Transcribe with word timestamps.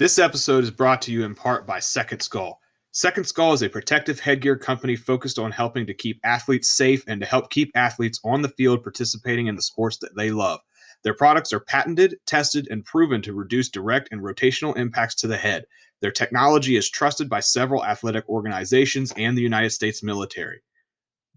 This 0.00 0.18
episode 0.18 0.64
is 0.64 0.70
brought 0.70 1.02
to 1.02 1.12
you 1.12 1.24
in 1.24 1.34
part 1.34 1.66
by 1.66 1.78
Second 1.78 2.20
Skull. 2.20 2.58
Second 2.90 3.24
Skull 3.24 3.52
is 3.52 3.60
a 3.60 3.68
protective 3.68 4.18
headgear 4.18 4.56
company 4.56 4.96
focused 4.96 5.38
on 5.38 5.52
helping 5.52 5.86
to 5.86 5.92
keep 5.92 6.18
athletes 6.24 6.70
safe 6.70 7.04
and 7.06 7.20
to 7.20 7.26
help 7.26 7.50
keep 7.50 7.70
athletes 7.74 8.18
on 8.24 8.40
the 8.40 8.48
field 8.48 8.82
participating 8.82 9.48
in 9.48 9.56
the 9.56 9.60
sports 9.60 9.98
that 9.98 10.16
they 10.16 10.30
love. 10.30 10.60
Their 11.04 11.12
products 11.12 11.52
are 11.52 11.60
patented, 11.60 12.16
tested, 12.24 12.66
and 12.70 12.82
proven 12.82 13.20
to 13.20 13.34
reduce 13.34 13.68
direct 13.68 14.08
and 14.10 14.22
rotational 14.22 14.74
impacts 14.78 15.16
to 15.16 15.26
the 15.26 15.36
head. 15.36 15.66
Their 16.00 16.12
technology 16.12 16.76
is 16.76 16.88
trusted 16.88 17.28
by 17.28 17.40
several 17.40 17.84
athletic 17.84 18.26
organizations 18.26 19.12
and 19.18 19.36
the 19.36 19.42
United 19.42 19.68
States 19.68 20.02
military. 20.02 20.62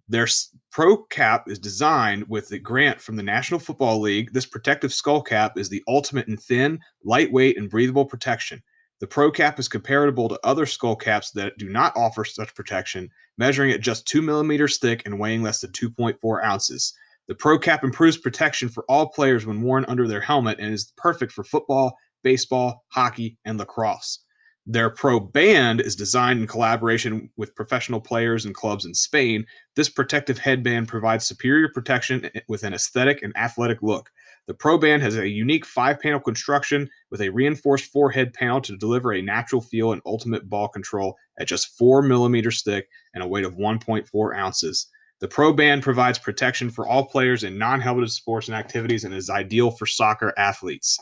Their 0.09 0.27
Pro 0.71 0.97
Cap 1.05 1.49
is 1.49 1.59
designed 1.59 2.27
with 2.27 2.49
the 2.49 2.59
grant 2.59 2.99
from 2.99 3.15
the 3.15 3.23
National 3.23 3.59
Football 3.59 4.01
League. 4.01 4.33
This 4.33 4.45
protective 4.45 4.93
skull 4.93 5.21
cap 5.21 5.57
is 5.57 5.69
the 5.69 5.83
ultimate 5.87 6.27
in 6.27 6.35
thin, 6.35 6.79
lightweight, 7.03 7.57
and 7.57 7.69
breathable 7.69 8.05
protection. 8.05 8.61
The 8.99 9.07
Pro 9.07 9.31
Cap 9.31 9.59
is 9.59 9.67
comparable 9.67 10.29
to 10.29 10.39
other 10.43 10.65
skull 10.65 10.95
caps 10.95 11.31
that 11.31 11.57
do 11.57 11.69
not 11.69 11.95
offer 11.95 12.25
such 12.25 12.53
protection, 12.53 13.09
measuring 13.37 13.71
at 13.71 13.81
just 13.81 14.07
2 14.07 14.21
millimeters 14.21 14.77
thick 14.77 15.03
and 15.05 15.19
weighing 15.19 15.41
less 15.41 15.61
than 15.61 15.71
2.4 15.71 16.43
ounces. 16.43 16.93
The 17.27 17.35
Pro 17.35 17.57
Cap 17.57 17.83
improves 17.83 18.17
protection 18.17 18.67
for 18.67 18.83
all 18.89 19.07
players 19.09 19.45
when 19.45 19.61
worn 19.61 19.85
under 19.85 20.07
their 20.07 20.21
helmet 20.21 20.59
and 20.59 20.73
is 20.73 20.91
perfect 20.97 21.31
for 21.31 21.43
football, 21.43 21.97
baseball, 22.23 22.83
hockey, 22.89 23.37
and 23.45 23.57
lacrosse. 23.57 24.22
Their 24.65 24.89
Pro 24.89 25.19
Band 25.19 25.81
is 25.81 25.93
designed 25.93 26.39
in 26.39 26.47
collaboration 26.47 27.29
with 27.35 27.53
professional 27.53 27.99
players 27.99 28.45
and 28.45 28.55
clubs 28.55 28.85
in 28.85 28.93
Spain. 28.93 29.45
This 29.75 29.89
protective 29.89 30.37
headband 30.37 30.87
provides 30.87 31.27
superior 31.27 31.67
protection 31.67 32.29
eh, 32.33 32.39
with 32.47 32.63
an 32.63 32.73
aesthetic 32.73 33.23
and 33.23 33.35
athletic 33.35 33.81
look. 33.81 34.09
The 34.47 34.53
Pro 34.53 34.77
Band 34.77 35.01
has 35.03 35.17
a 35.17 35.27
unique 35.27 35.65
five 35.65 35.99
panel 35.99 36.19
construction 36.21 36.89
with 37.11 37.19
a 37.19 37.29
reinforced 37.29 37.91
forehead 37.91 38.33
panel 38.33 38.61
to 38.61 38.77
deliver 38.77 39.11
a 39.11 39.21
natural 39.21 39.61
feel 39.61 39.91
and 39.91 40.01
ultimate 40.05 40.49
ball 40.49 40.69
control 40.69 41.17
at 41.37 41.47
just 41.47 41.77
4 41.77 42.01
millimeters 42.01 42.63
thick 42.63 42.87
and 43.13 43.21
a 43.21 43.27
weight 43.27 43.45
of 43.45 43.57
1.4 43.57 44.37
ounces. 44.37 44.87
The 45.19 45.27
Pro 45.27 45.51
Band 45.51 45.83
provides 45.83 46.19
protection 46.19 46.69
for 46.69 46.87
all 46.87 47.05
players 47.05 47.43
in 47.43 47.57
non 47.57 47.81
helmeted 47.81 48.11
sports 48.11 48.47
and 48.47 48.55
activities 48.55 49.03
and 49.03 49.13
is 49.13 49.29
ideal 49.29 49.71
for 49.71 49.85
soccer 49.85 50.33
athletes. 50.37 50.97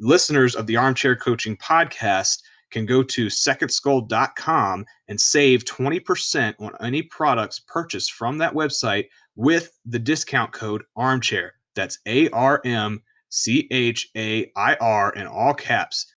Listeners 0.00 0.56
of 0.56 0.66
the 0.66 0.76
Armchair 0.76 1.14
Coaching 1.14 1.56
Podcast 1.56 2.42
can 2.74 2.84
go 2.84 3.04
to 3.04 3.26
secondskull.com 3.26 4.84
and 5.06 5.20
save 5.20 5.64
20% 5.64 6.54
on 6.58 6.72
any 6.80 7.02
products 7.02 7.60
purchased 7.60 8.12
from 8.12 8.36
that 8.38 8.52
website 8.52 9.06
with 9.36 9.78
the 9.86 9.98
discount 9.98 10.50
code 10.50 10.82
armchair. 10.96 11.52
That's 11.76 12.00
A 12.06 12.28
R 12.30 12.60
M 12.64 13.00
C 13.28 13.68
H 13.70 14.10
A 14.16 14.50
I 14.56 14.74
R 14.74 15.12
in 15.12 15.28
all 15.28 15.54
caps. 15.54 16.12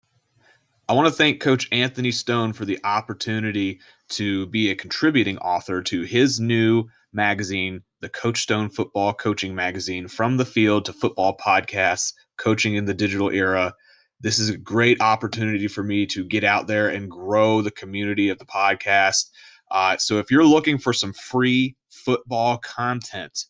I 0.89 0.95
want 0.95 1.07
to 1.07 1.13
thank 1.13 1.41
Coach 1.43 1.69
Anthony 1.73 2.11
Stone 2.11 2.55
for 2.55 2.65
the 2.65 2.81
opportunity 2.85 3.81
to 4.11 4.47
be 4.47 4.71
a 4.71 4.75
contributing 4.75 5.37
author 5.39 5.83
to 5.83 6.03
his 6.03 6.41
new 6.41 6.85
magazine, 7.13 7.83
the 8.01 8.09
Coach 8.09 8.41
Stone 8.41 8.71
Football 8.71 9.13
Coaching 9.13 9.55
Magazine, 9.55 10.09
From 10.09 10.39
the 10.39 10.47
Field 10.47 10.87
to 10.87 10.95
Football 10.95 11.37
Podcasts, 11.37 12.15
Coaching 12.39 12.77
in 12.77 12.87
the 12.87 12.95
Digital 12.95 13.31
Era 13.31 13.75
this 14.21 14.39
is 14.39 14.49
a 14.49 14.57
great 14.57 15.01
opportunity 15.01 15.69
for 15.69 15.83
me 15.83 16.07
to 16.07 16.25
get 16.25 16.45
out 16.45 16.67
there 16.67 16.89
and 16.89 17.11
grow 17.11 17.63
the 17.63 17.71
community 17.71 18.29
of 18.29 18.39
the 18.39 18.47
podcast. 18.47 19.31
Uh, 19.71 19.97
so 19.97 20.19
if 20.19 20.31
you're 20.31 20.45
looking 20.45 20.79
for 20.79 20.93
some 20.93 21.13
free 21.13 21.77
football 21.91 22.59
content, 22.59 23.47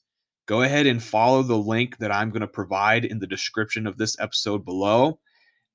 go 0.46 0.62
ahead 0.62 0.86
and 0.86 1.02
follow 1.02 1.42
the 1.42 1.56
link 1.56 1.98
that 1.98 2.12
I'm 2.12 2.30
going 2.30 2.40
to 2.40 2.48
provide 2.48 3.04
in 3.04 3.18
the 3.18 3.26
description 3.26 3.86
of 3.86 3.96
this 3.96 4.18
episode 4.18 4.64
below. 4.64 5.18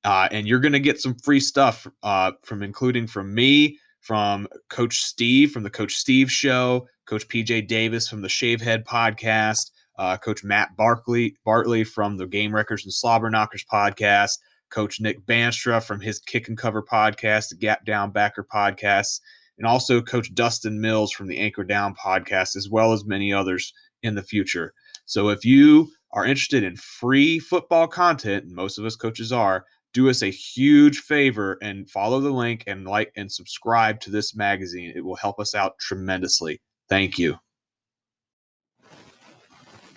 Uh, 0.04 0.28
and 0.32 0.48
you're 0.48 0.60
going 0.60 0.74
to 0.74 0.80
get 0.80 1.00
some 1.00 1.16
free 1.16 1.40
stuff 1.40 1.86
uh, 2.04 2.32
from 2.44 2.64
including 2.64 3.06
from 3.06 3.34
me, 3.34 3.78
from 4.02 4.48
Coach 4.70 5.04
Steve 5.04 5.52
from 5.52 5.64
the 5.64 5.70
Coach 5.70 5.96
Steve 5.96 6.32
Show, 6.32 6.88
Coach 7.06 7.28
PJ 7.28 7.68
Davis 7.68 8.10
from 8.10 8.22
the 8.22 8.28
Shavehead 8.28 8.84
Podcast, 8.84 9.72
uh, 9.98 10.18
Coach 10.18 10.44
Matt 10.44 10.76
Barkley 10.76 11.36
Bartley 11.46 11.84
from 11.84 12.18
the 12.18 12.28
Game 12.28 12.54
Wreckers 12.54 12.84
and 12.84 12.94
Slobber 12.94 13.30
Knockers 13.30 13.64
Podcast, 13.72 14.40
Coach 14.72 15.00
Nick 15.00 15.26
Banstra 15.26 15.84
from 15.84 16.02
his 16.02 16.20
Kick 16.20 16.48
and 16.48 16.58
Cover 16.58 16.82
podcast, 16.82 17.50
the 17.50 17.56
Gap 17.56 17.86
Down 17.86 18.12
Backer 18.12 18.46
podcast, 18.52 19.20
and 19.58 19.68
also 19.68 20.02
Coach 20.02 20.34
Dustin 20.34 20.82
Mills 20.82 21.12
from 21.12 21.28
the 21.28 21.38
Anchor 21.38 21.64
Down 21.64 21.94
podcast, 21.96 22.56
as 22.56 22.70
well 22.70 22.94
as 22.94 23.06
many 23.06 23.32
others 23.32 23.74
in 24.02 24.16
the 24.16 24.24
future. 24.24 24.74
So 25.06 25.30
if 25.30 25.46
you 25.46 25.92
are 26.14 26.26
interested 26.26 26.64
in 26.64 26.76
free 26.76 27.40
football 27.40 27.88
content, 27.88 28.46
and 28.46 28.56
most 28.56 28.78
of 28.78 28.86
us 28.86 28.96
coaches 28.96 29.32
are, 29.32 29.66
do 29.94 30.10
us 30.10 30.22
a 30.22 30.32
huge 30.32 31.00
favor 31.00 31.58
and 31.62 31.90
follow 31.90 32.20
the 32.20 32.32
link 32.32 32.64
and 32.66 32.86
like 32.86 33.12
and 33.16 33.32
subscribe 33.32 34.00
to 34.02 34.10
this 34.10 34.36
magazine. 34.36 34.94
It 34.96 35.04
will 35.04 35.18
help 35.18 35.40
us 35.40 35.54
out 35.54 35.78
tremendously. 35.80 36.62
Thank 36.90 37.20
you. 37.20 37.36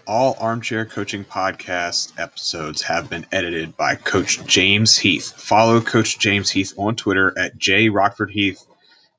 All 0.06 0.36
Armchair 0.38 0.84
Coaching 0.84 1.24
Podcast 1.24 2.12
episodes 2.18 2.82
have 2.82 3.08
been 3.08 3.24
edited 3.32 3.74
by 3.76 3.94
Coach 3.94 4.44
James 4.44 4.98
Heath. 4.98 5.32
Follow 5.32 5.80
Coach 5.80 6.18
James 6.18 6.50
Heath 6.50 6.74
on 6.76 6.94
Twitter 6.94 7.32
at 7.38 7.58
jrockfordheath. 7.58 8.66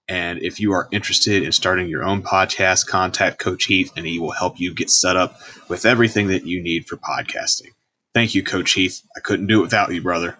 And 0.07 0.39
if 0.43 0.59
you 0.59 0.73
are 0.73 0.87
interested 0.91 1.41
in 1.41 1.51
starting 1.51 1.87
your 1.87 2.03
own 2.03 2.21
podcast, 2.21 2.85
contact 2.85 3.39
Coach 3.39 3.65
Heath 3.65 3.93
and 3.97 4.05
he 4.05 4.19
will 4.19 4.31
help 4.31 4.59
you 4.59 4.75
get 4.75 4.91
set 4.91 5.15
up 5.15 5.39
with 5.69 5.87
everything 5.87 6.27
that 6.27 6.45
you 6.45 6.61
need 6.61 6.85
for 6.85 6.97
podcasting. 6.97 7.71
Thank 8.13 8.35
you, 8.35 8.43
Coach 8.43 8.73
Heath. 8.73 9.01
I 9.17 9.21
couldn't 9.21 9.47
do 9.47 9.59
it 9.59 9.63
without 9.63 9.91
you, 9.91 10.03
brother. 10.03 10.37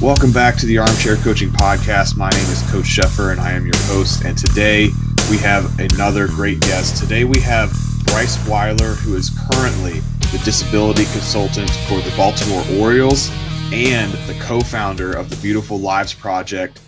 Welcome 0.00 0.32
back 0.32 0.56
to 0.56 0.66
the 0.66 0.78
Armchair 0.78 1.16
Coaching 1.16 1.50
Podcast. 1.50 2.16
My 2.16 2.30
name 2.30 2.48
is 2.48 2.62
Coach 2.70 2.86
Sheffer 2.86 3.30
and 3.30 3.40
I 3.40 3.52
am 3.52 3.66
your 3.66 3.82
host. 3.82 4.24
And 4.24 4.38
today 4.38 4.88
we 5.30 5.36
have 5.38 5.78
another 5.78 6.28
great 6.28 6.60
guest. 6.60 6.96
Today 7.02 7.24
we 7.24 7.40
have 7.40 7.87
Bryce 8.10 8.48
Weiler, 8.48 8.94
who 8.94 9.16
is 9.16 9.30
currently 9.30 10.00
the 10.32 10.40
disability 10.44 11.04
consultant 11.06 11.70
for 11.88 12.00
the 12.00 12.12
Baltimore 12.16 12.64
Orioles 12.80 13.30
and 13.72 14.12
the 14.26 14.36
co 14.40 14.60
founder 14.60 15.16
of 15.16 15.30
the 15.30 15.36
Beautiful 15.36 15.78
Lives 15.78 16.14
Project. 16.14 16.80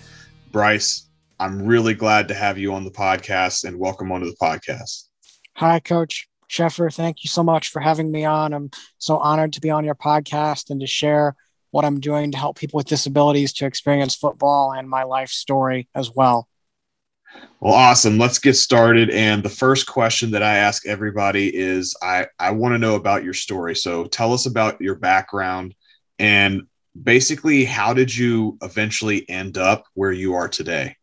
Bryce, 0.51 1.09
I'm 1.39 1.65
really 1.65 1.95
glad 1.95 2.29
to 2.29 2.35
have 2.35 2.59
you 2.59 2.75
on 2.75 2.85
the 2.85 2.91
podcast 2.91 3.65
and 3.65 3.79
welcome 3.79 4.11
onto 4.11 4.27
the 4.27 4.37
podcast. 4.43 5.09
Hi, 5.57 5.79
Coach 5.79 6.29
Sheffer. 6.51 6.93
Thank 6.93 7.23
you 7.23 7.29
so 7.29 7.43
much 7.43 7.69
for 7.69 7.81
having 7.81 8.11
me 8.11 8.25
on. 8.25 8.53
I'm 8.53 8.71
so 8.99 9.19
honored 9.19 9.53
to 9.53 9.61
be 9.61 9.71
on 9.71 9.85
your 9.85 9.95
podcast 9.95 10.71
and 10.71 10.81
to 10.81 10.87
share 10.87 11.37
what 11.71 11.85
I'm 11.85 12.01
doing 12.01 12.33
to 12.33 12.39
help 12.39 12.59
people 12.59 12.79
with 12.79 12.89
disabilities 12.89 13.53
to 13.55 13.67
experience 13.67 14.15
football 14.15 14.73
and 14.73 14.89
my 14.89 15.05
life 15.05 15.31
story 15.31 15.89
as 15.95 16.11
well. 16.11 16.49
Well, 17.61 17.75
awesome. 17.75 18.17
Let's 18.17 18.39
get 18.39 18.55
started. 18.55 19.11
And 19.11 19.43
the 19.43 19.51
first 19.51 19.87
question 19.87 20.31
that 20.31 20.43
I 20.43 20.57
ask 20.57 20.87
everybody 20.87 21.55
is 21.55 21.95
I, 22.03 22.27
I 22.39 22.53
want 22.53 22.75
to 22.75 22.79
know 22.79 22.95
about 22.95 23.23
your 23.23 23.35
story. 23.35 23.77
So 23.77 24.07
tell 24.07 24.33
us 24.33 24.47
about 24.47 24.81
your 24.81 24.95
background 24.95 25.75
and 26.19 26.63
basically 27.01 27.65
how 27.65 27.93
did 27.93 28.15
you 28.15 28.59
eventually 28.63 29.29
end 29.29 29.59
up 29.59 29.85
where 29.95 30.13
you 30.13 30.35
are 30.35 30.49
today? 30.49 30.97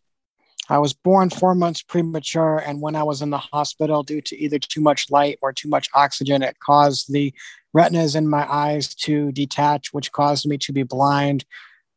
I 0.70 0.80
was 0.80 0.94
born 0.94 1.30
four 1.30 1.56
months 1.56 1.82
premature, 1.82 2.58
and 2.58 2.82
when 2.82 2.96
I 2.96 3.04
was 3.04 3.22
in 3.22 3.30
the 3.30 3.38
hospital 3.38 4.04
due 4.04 4.20
to 4.22 4.38
either 4.38 4.60
too 4.60 4.82
much 4.82 5.10
light 5.10 5.40
or 5.42 5.54
too 5.54 5.70
much 5.70 5.88
oxygen, 5.94 6.44
it 6.44 6.58
caused 6.60 7.12
the 7.12 7.34
retinas 7.74 8.16
in 8.16 8.28
my 8.28 8.46
eyes 8.52 8.94
to 8.96 9.32
detach, 9.32 9.94
which 9.94 10.12
caused 10.12 10.46
me 10.46 10.58
to 10.58 10.74
be 10.74 10.84
blind 10.84 11.46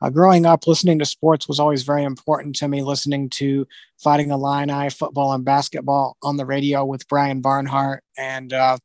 uh, 0.00 0.10
growing 0.10 0.46
up, 0.46 0.66
listening 0.66 0.98
to 0.98 1.04
sports 1.04 1.46
was 1.46 1.60
always 1.60 1.82
very 1.82 2.04
important 2.04 2.56
to 2.56 2.68
me. 2.68 2.82
Listening 2.82 3.28
to 3.30 3.66
Fighting 4.02 4.30
Illini 4.30 4.90
football 4.90 5.32
and 5.32 5.44
basketball 5.44 6.16
on 6.22 6.36
the 6.36 6.46
radio 6.46 6.84
with 6.84 7.06
Brian 7.08 7.40
Barnhart 7.40 8.02
and 8.16 8.52
uh, 8.52 8.78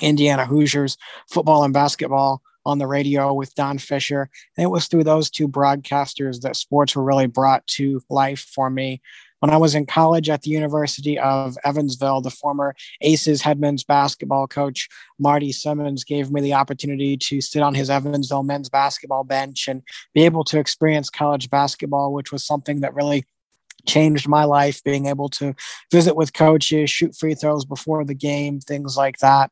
Indiana 0.00 0.44
Hoosiers 0.44 0.96
football 1.30 1.64
and 1.64 1.72
basketball 1.72 2.42
on 2.64 2.78
the 2.78 2.86
radio 2.86 3.32
with 3.32 3.54
Don 3.54 3.78
Fisher. 3.78 4.28
And 4.56 4.64
it 4.64 4.68
was 4.68 4.88
through 4.88 5.04
those 5.04 5.30
two 5.30 5.46
broadcasters 5.46 6.40
that 6.40 6.56
sports 6.56 6.96
were 6.96 7.04
really 7.04 7.28
brought 7.28 7.66
to 7.68 8.02
life 8.10 8.40
for 8.40 8.68
me. 8.68 9.00
When 9.40 9.50
I 9.50 9.58
was 9.58 9.74
in 9.74 9.86
college 9.86 10.30
at 10.30 10.42
the 10.42 10.50
University 10.50 11.18
of 11.18 11.58
Evansville, 11.64 12.22
the 12.22 12.30
former 12.30 12.74
Aces 13.02 13.42
head 13.42 13.60
men's 13.60 13.84
basketball 13.84 14.46
coach, 14.46 14.88
Marty 15.18 15.52
Simmons, 15.52 16.04
gave 16.04 16.30
me 16.30 16.40
the 16.40 16.54
opportunity 16.54 17.16
to 17.18 17.40
sit 17.40 17.62
on 17.62 17.74
his 17.74 17.90
Evansville 17.90 18.42
men's 18.42 18.68
basketball 18.68 19.24
bench 19.24 19.68
and 19.68 19.82
be 20.14 20.24
able 20.24 20.44
to 20.44 20.58
experience 20.58 21.10
college 21.10 21.50
basketball, 21.50 22.12
which 22.12 22.32
was 22.32 22.46
something 22.46 22.80
that 22.80 22.94
really 22.94 23.24
changed 23.86 24.28
my 24.28 24.44
life 24.44 24.82
being 24.82 25.06
able 25.06 25.28
to 25.28 25.54
visit 25.92 26.16
with 26.16 26.32
coaches 26.32 26.90
shoot 26.90 27.14
free 27.14 27.34
throws 27.34 27.64
before 27.64 28.04
the 28.04 28.14
game 28.14 28.58
things 28.58 28.96
like 28.96 29.16
that 29.18 29.50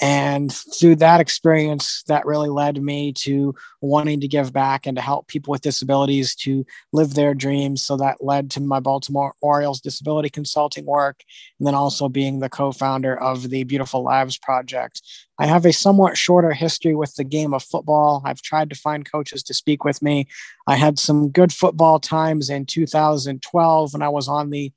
And 0.00 0.52
through 0.52 0.96
that 0.96 1.20
experience, 1.20 2.04
that 2.06 2.24
really 2.24 2.48
led 2.48 2.80
me 2.80 3.12
to 3.14 3.54
wanting 3.80 4.20
to 4.20 4.28
give 4.28 4.52
back 4.52 4.86
and 4.86 4.96
to 4.96 5.02
help 5.02 5.26
people 5.26 5.50
with 5.50 5.62
disabilities 5.62 6.34
to 6.36 6.64
live 6.92 7.14
their 7.14 7.34
dreams. 7.34 7.82
So 7.82 7.96
that 7.96 8.22
led 8.22 8.50
to 8.52 8.60
my 8.60 8.78
Baltimore 8.78 9.34
Orioles 9.40 9.80
disability 9.80 10.30
consulting 10.30 10.86
work, 10.86 11.24
and 11.58 11.66
then 11.66 11.74
also 11.74 12.08
being 12.08 12.38
the 12.38 12.48
co 12.48 12.70
founder 12.70 13.18
of 13.18 13.50
the 13.50 13.64
Beautiful 13.64 14.04
Lives 14.04 14.38
Project. 14.38 15.02
I 15.40 15.46
have 15.46 15.64
a 15.64 15.72
somewhat 15.72 16.16
shorter 16.16 16.52
history 16.52 16.94
with 16.94 17.14
the 17.16 17.24
game 17.24 17.52
of 17.52 17.62
football. 17.62 18.22
I've 18.24 18.42
tried 18.42 18.70
to 18.70 18.76
find 18.76 19.10
coaches 19.10 19.42
to 19.44 19.54
speak 19.54 19.84
with 19.84 20.02
me. 20.02 20.28
I 20.68 20.76
had 20.76 20.98
some 20.98 21.30
good 21.30 21.52
football 21.52 21.98
times 21.98 22.48
in 22.48 22.66
2012 22.66 23.92
when 23.92 24.02
I 24.02 24.08
was 24.08 24.28
on 24.28 24.50
the 24.50 24.72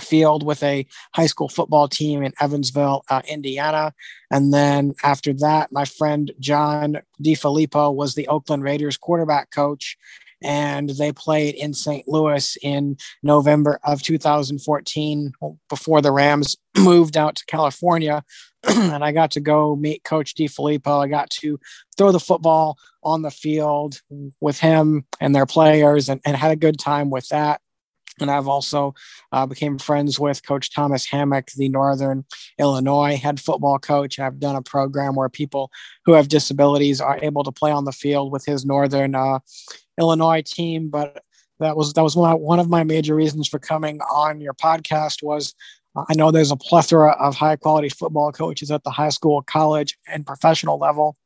field 0.00 0.44
with 0.44 0.62
a 0.62 0.86
high 1.14 1.26
school 1.26 1.48
football 1.48 1.88
team 1.88 2.22
in 2.22 2.32
Evansville, 2.40 3.04
uh, 3.08 3.22
Indiana. 3.26 3.92
And 4.30 4.52
then 4.52 4.94
after 5.02 5.32
that, 5.34 5.72
my 5.72 5.84
friend 5.84 6.32
John 6.38 6.98
DeFilippo 7.22 7.94
was 7.94 8.14
the 8.14 8.28
Oakland 8.28 8.62
Raiders 8.62 8.96
quarterback 8.96 9.50
coach. 9.50 9.96
And 10.40 10.90
they 10.90 11.10
played 11.12 11.56
in 11.56 11.74
St. 11.74 12.06
Louis 12.06 12.56
in 12.62 12.96
November 13.24 13.80
of 13.82 14.02
2014 14.02 15.32
before 15.68 16.00
the 16.00 16.12
Rams 16.12 16.56
moved 16.78 17.16
out 17.16 17.34
to 17.36 17.46
California. 17.46 18.22
and 18.68 19.04
I 19.04 19.10
got 19.10 19.32
to 19.32 19.40
go 19.40 19.74
meet 19.74 20.04
Coach 20.04 20.36
DeFilippo. 20.36 21.04
I 21.04 21.08
got 21.08 21.30
to 21.30 21.58
throw 21.96 22.12
the 22.12 22.20
football 22.20 22.78
on 23.02 23.22
the 23.22 23.32
field 23.32 24.00
with 24.40 24.60
him 24.60 25.06
and 25.20 25.34
their 25.34 25.46
players 25.46 26.08
and, 26.08 26.20
and 26.24 26.36
had 26.36 26.52
a 26.52 26.56
good 26.56 26.78
time 26.78 27.10
with 27.10 27.28
that 27.28 27.60
and 28.22 28.30
I've 28.30 28.48
also 28.48 28.94
uh, 29.32 29.46
became 29.46 29.78
friends 29.78 30.18
with 30.18 30.46
Coach 30.46 30.72
Thomas 30.72 31.06
Hammock, 31.06 31.50
the 31.56 31.68
Northern 31.68 32.24
Illinois 32.58 33.16
head 33.16 33.40
football 33.40 33.78
coach. 33.78 34.18
I've 34.18 34.40
done 34.40 34.56
a 34.56 34.62
program 34.62 35.14
where 35.14 35.28
people 35.28 35.70
who 36.04 36.12
have 36.12 36.28
disabilities 36.28 37.00
are 37.00 37.18
able 37.22 37.44
to 37.44 37.52
play 37.52 37.70
on 37.70 37.84
the 37.84 37.92
field 37.92 38.32
with 38.32 38.44
his 38.44 38.64
Northern 38.64 39.14
uh, 39.14 39.40
Illinois 39.98 40.42
team. 40.42 40.88
But 40.90 41.22
that 41.60 41.76
was 41.76 41.92
that 41.94 42.02
was 42.02 42.16
one, 42.16 42.60
of 42.60 42.68
my 42.68 42.84
major 42.84 43.14
reasons 43.14 43.48
for 43.48 43.58
coming 43.58 44.00
on 44.12 44.40
your 44.40 44.54
podcast 44.54 45.22
was 45.22 45.54
uh, 45.96 46.04
I 46.08 46.14
know 46.14 46.30
there's 46.30 46.50
a 46.50 46.56
plethora 46.56 47.12
of 47.12 47.34
high 47.34 47.56
quality 47.56 47.88
football 47.88 48.32
coaches 48.32 48.70
at 48.70 48.84
the 48.84 48.90
high 48.90 49.08
school, 49.08 49.42
college, 49.42 49.98
and 50.06 50.26
professional 50.26 50.78
level 50.78 51.16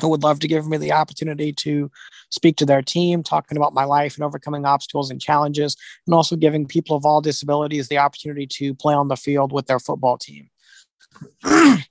who 0.00 0.08
would 0.08 0.22
love 0.22 0.40
to 0.40 0.48
give 0.48 0.66
me 0.66 0.76
the 0.76 0.92
opportunity 0.92 1.52
to 1.52 1.90
speak 2.30 2.56
to 2.56 2.66
their 2.66 2.82
team, 2.82 3.22
talking 3.22 3.56
about 3.56 3.74
my 3.74 3.84
life 3.84 4.16
and 4.16 4.24
overcoming 4.24 4.64
obstacles 4.64 5.10
and 5.10 5.20
challenges, 5.20 5.76
and 6.06 6.14
also 6.14 6.36
giving 6.36 6.66
people 6.66 6.96
of 6.96 7.04
all 7.04 7.20
disabilities 7.20 7.88
the 7.88 7.98
opportunity 7.98 8.46
to 8.46 8.74
play 8.74 8.94
on 8.94 9.08
the 9.08 9.16
field 9.16 9.52
with 9.52 9.66
their 9.66 9.80
football 9.80 10.16
team. 10.18 10.48
well, 11.44 11.84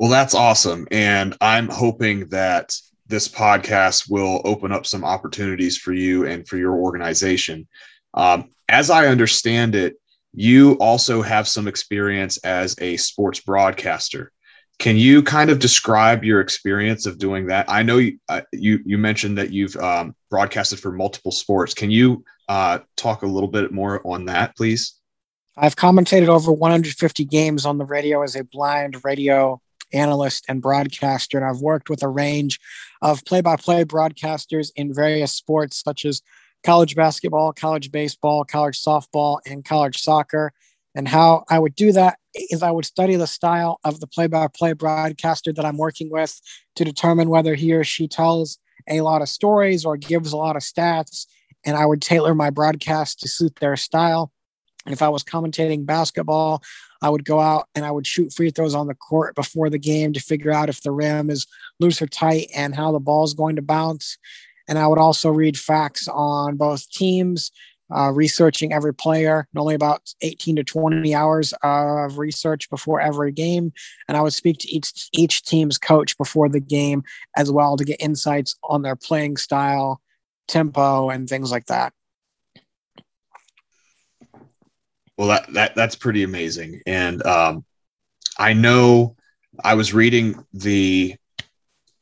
that's 0.00 0.34
awesome. 0.34 0.86
And 0.90 1.36
I'm 1.40 1.68
hoping 1.68 2.28
that 2.28 2.76
this 3.06 3.28
podcast 3.28 4.10
will 4.10 4.40
open 4.44 4.72
up 4.72 4.86
some 4.86 5.04
opportunities 5.04 5.76
for 5.76 5.92
you 5.92 6.26
and 6.26 6.46
for 6.48 6.56
your 6.56 6.74
organization. 6.74 7.68
Um, 8.14 8.50
as 8.68 8.90
I 8.90 9.08
understand 9.08 9.74
it, 9.74 9.96
you 10.32 10.72
also 10.74 11.22
have 11.22 11.46
some 11.46 11.68
experience 11.68 12.38
as 12.38 12.74
a 12.80 12.96
sports 12.96 13.40
broadcaster. 13.40 14.32
Can 14.78 14.96
you 14.96 15.22
kind 15.22 15.50
of 15.50 15.60
describe 15.60 16.24
your 16.24 16.40
experience 16.40 17.06
of 17.06 17.18
doing 17.18 17.46
that? 17.46 17.70
I 17.70 17.82
know 17.82 17.98
you 17.98 18.18
uh, 18.28 18.42
you, 18.52 18.80
you 18.84 18.98
mentioned 18.98 19.38
that 19.38 19.50
you've 19.50 19.76
um, 19.76 20.14
broadcasted 20.30 20.80
for 20.80 20.92
multiple 20.92 21.32
sports. 21.32 21.74
Can 21.74 21.90
you 21.90 22.24
uh, 22.48 22.80
talk 22.96 23.22
a 23.22 23.26
little 23.26 23.48
bit 23.48 23.72
more 23.72 24.06
on 24.06 24.26
that, 24.26 24.56
please? 24.56 24.94
I've 25.56 25.76
commentated 25.76 26.28
over 26.28 26.52
150 26.52 27.24
games 27.24 27.64
on 27.64 27.78
the 27.78 27.84
radio 27.84 28.22
as 28.22 28.34
a 28.34 28.44
blind 28.44 29.04
radio 29.04 29.60
analyst 29.92 30.44
and 30.48 30.60
broadcaster, 30.60 31.38
and 31.38 31.46
I've 31.46 31.60
worked 31.60 31.88
with 31.88 32.02
a 32.02 32.08
range 32.08 32.58
of 33.00 33.24
play-by-play 33.24 33.84
broadcasters 33.84 34.72
in 34.74 34.92
various 34.92 35.32
sports 35.32 35.82
such 35.82 36.04
as 36.04 36.22
college 36.64 36.96
basketball, 36.96 37.52
college 37.52 37.92
baseball, 37.92 38.44
college 38.44 38.82
softball, 38.82 39.38
and 39.46 39.64
college 39.64 39.98
soccer. 39.98 40.52
And 40.96 41.06
how 41.06 41.44
I 41.48 41.58
would 41.58 41.74
do 41.74 41.92
that 41.92 42.18
is 42.34 42.62
I 42.62 42.70
would 42.70 42.84
study 42.84 43.16
the 43.16 43.26
style 43.26 43.80
of 43.84 44.00
the 44.00 44.06
play 44.06 44.26
by 44.26 44.48
play 44.48 44.72
broadcaster 44.72 45.52
that 45.52 45.64
I'm 45.64 45.76
working 45.76 46.10
with 46.10 46.40
to 46.76 46.84
determine 46.84 47.28
whether 47.28 47.54
he 47.54 47.72
or 47.72 47.84
she 47.84 48.08
tells 48.08 48.58
a 48.88 49.00
lot 49.00 49.22
of 49.22 49.28
stories 49.28 49.84
or 49.84 49.96
gives 49.96 50.32
a 50.32 50.36
lot 50.36 50.56
of 50.56 50.62
stats. 50.62 51.26
And 51.64 51.76
I 51.76 51.86
would 51.86 52.02
tailor 52.02 52.34
my 52.34 52.50
broadcast 52.50 53.20
to 53.20 53.28
suit 53.28 53.56
their 53.56 53.76
style. 53.76 54.32
If 54.86 55.00
I 55.00 55.08
was 55.08 55.24
commentating 55.24 55.86
basketball, 55.86 56.62
I 57.00 57.08
would 57.08 57.24
go 57.24 57.40
out 57.40 57.68
and 57.74 57.84
I 57.84 57.90
would 57.90 58.06
shoot 58.06 58.32
free 58.32 58.50
throws 58.50 58.74
on 58.74 58.86
the 58.86 58.94
court 58.94 59.34
before 59.34 59.70
the 59.70 59.78
game 59.78 60.12
to 60.12 60.20
figure 60.20 60.52
out 60.52 60.68
if 60.68 60.82
the 60.82 60.90
rim 60.90 61.30
is 61.30 61.46
loose 61.80 62.02
or 62.02 62.06
tight 62.06 62.48
and 62.54 62.74
how 62.74 62.92
the 62.92 63.00
ball 63.00 63.24
is 63.24 63.34
going 63.34 63.56
to 63.56 63.62
bounce. 63.62 64.18
And 64.68 64.78
I 64.78 64.86
would 64.86 64.98
also 64.98 65.30
read 65.30 65.58
facts 65.58 66.08
on 66.08 66.56
both 66.56 66.88
teams 66.90 67.50
uh, 67.94 68.10
researching 68.12 68.72
every 68.72 68.94
player, 68.94 69.46
only 69.56 69.74
about 69.74 70.12
18 70.22 70.56
to 70.56 70.64
20 70.64 71.14
hours 71.14 71.52
of 71.62 72.18
research 72.18 72.70
before 72.70 73.00
every 73.00 73.32
game. 73.32 73.72
And 74.08 74.16
I 74.16 74.20
would 74.20 74.32
speak 74.32 74.58
to 74.58 74.68
each, 74.68 75.08
each 75.12 75.44
team's 75.44 75.78
coach 75.78 76.16
before 76.16 76.48
the 76.48 76.60
game 76.60 77.02
as 77.36 77.50
well 77.50 77.76
to 77.76 77.84
get 77.84 78.00
insights 78.00 78.56
on 78.64 78.82
their 78.82 78.96
playing 78.96 79.36
style, 79.36 80.00
tempo, 80.48 81.10
and 81.10 81.28
things 81.28 81.50
like 81.50 81.66
that. 81.66 81.92
Well, 85.16 85.28
that, 85.28 85.52
that 85.52 85.74
that's 85.76 85.94
pretty 85.94 86.24
amazing. 86.24 86.80
And 86.86 87.24
um, 87.24 87.64
I 88.36 88.52
know 88.52 89.14
I 89.62 89.74
was 89.74 89.94
reading 89.94 90.44
the 90.52 91.14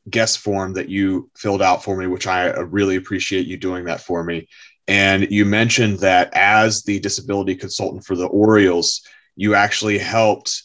guest 0.09 0.39
form 0.39 0.73
that 0.73 0.89
you 0.89 1.29
filled 1.37 1.61
out 1.61 1.83
for 1.83 1.95
me, 1.95 2.07
which 2.07 2.27
I 2.27 2.47
really 2.47 2.95
appreciate 2.95 3.45
you 3.45 3.57
doing 3.57 3.85
that 3.85 4.01
for 4.01 4.23
me. 4.23 4.47
And 4.87 5.31
you 5.31 5.45
mentioned 5.45 5.99
that 5.99 6.33
as 6.33 6.83
the 6.83 6.99
disability 6.99 7.55
consultant 7.55 8.05
for 8.05 8.15
the 8.15 8.27
Orioles, 8.27 9.01
you 9.35 9.55
actually 9.55 9.97
helped 9.97 10.63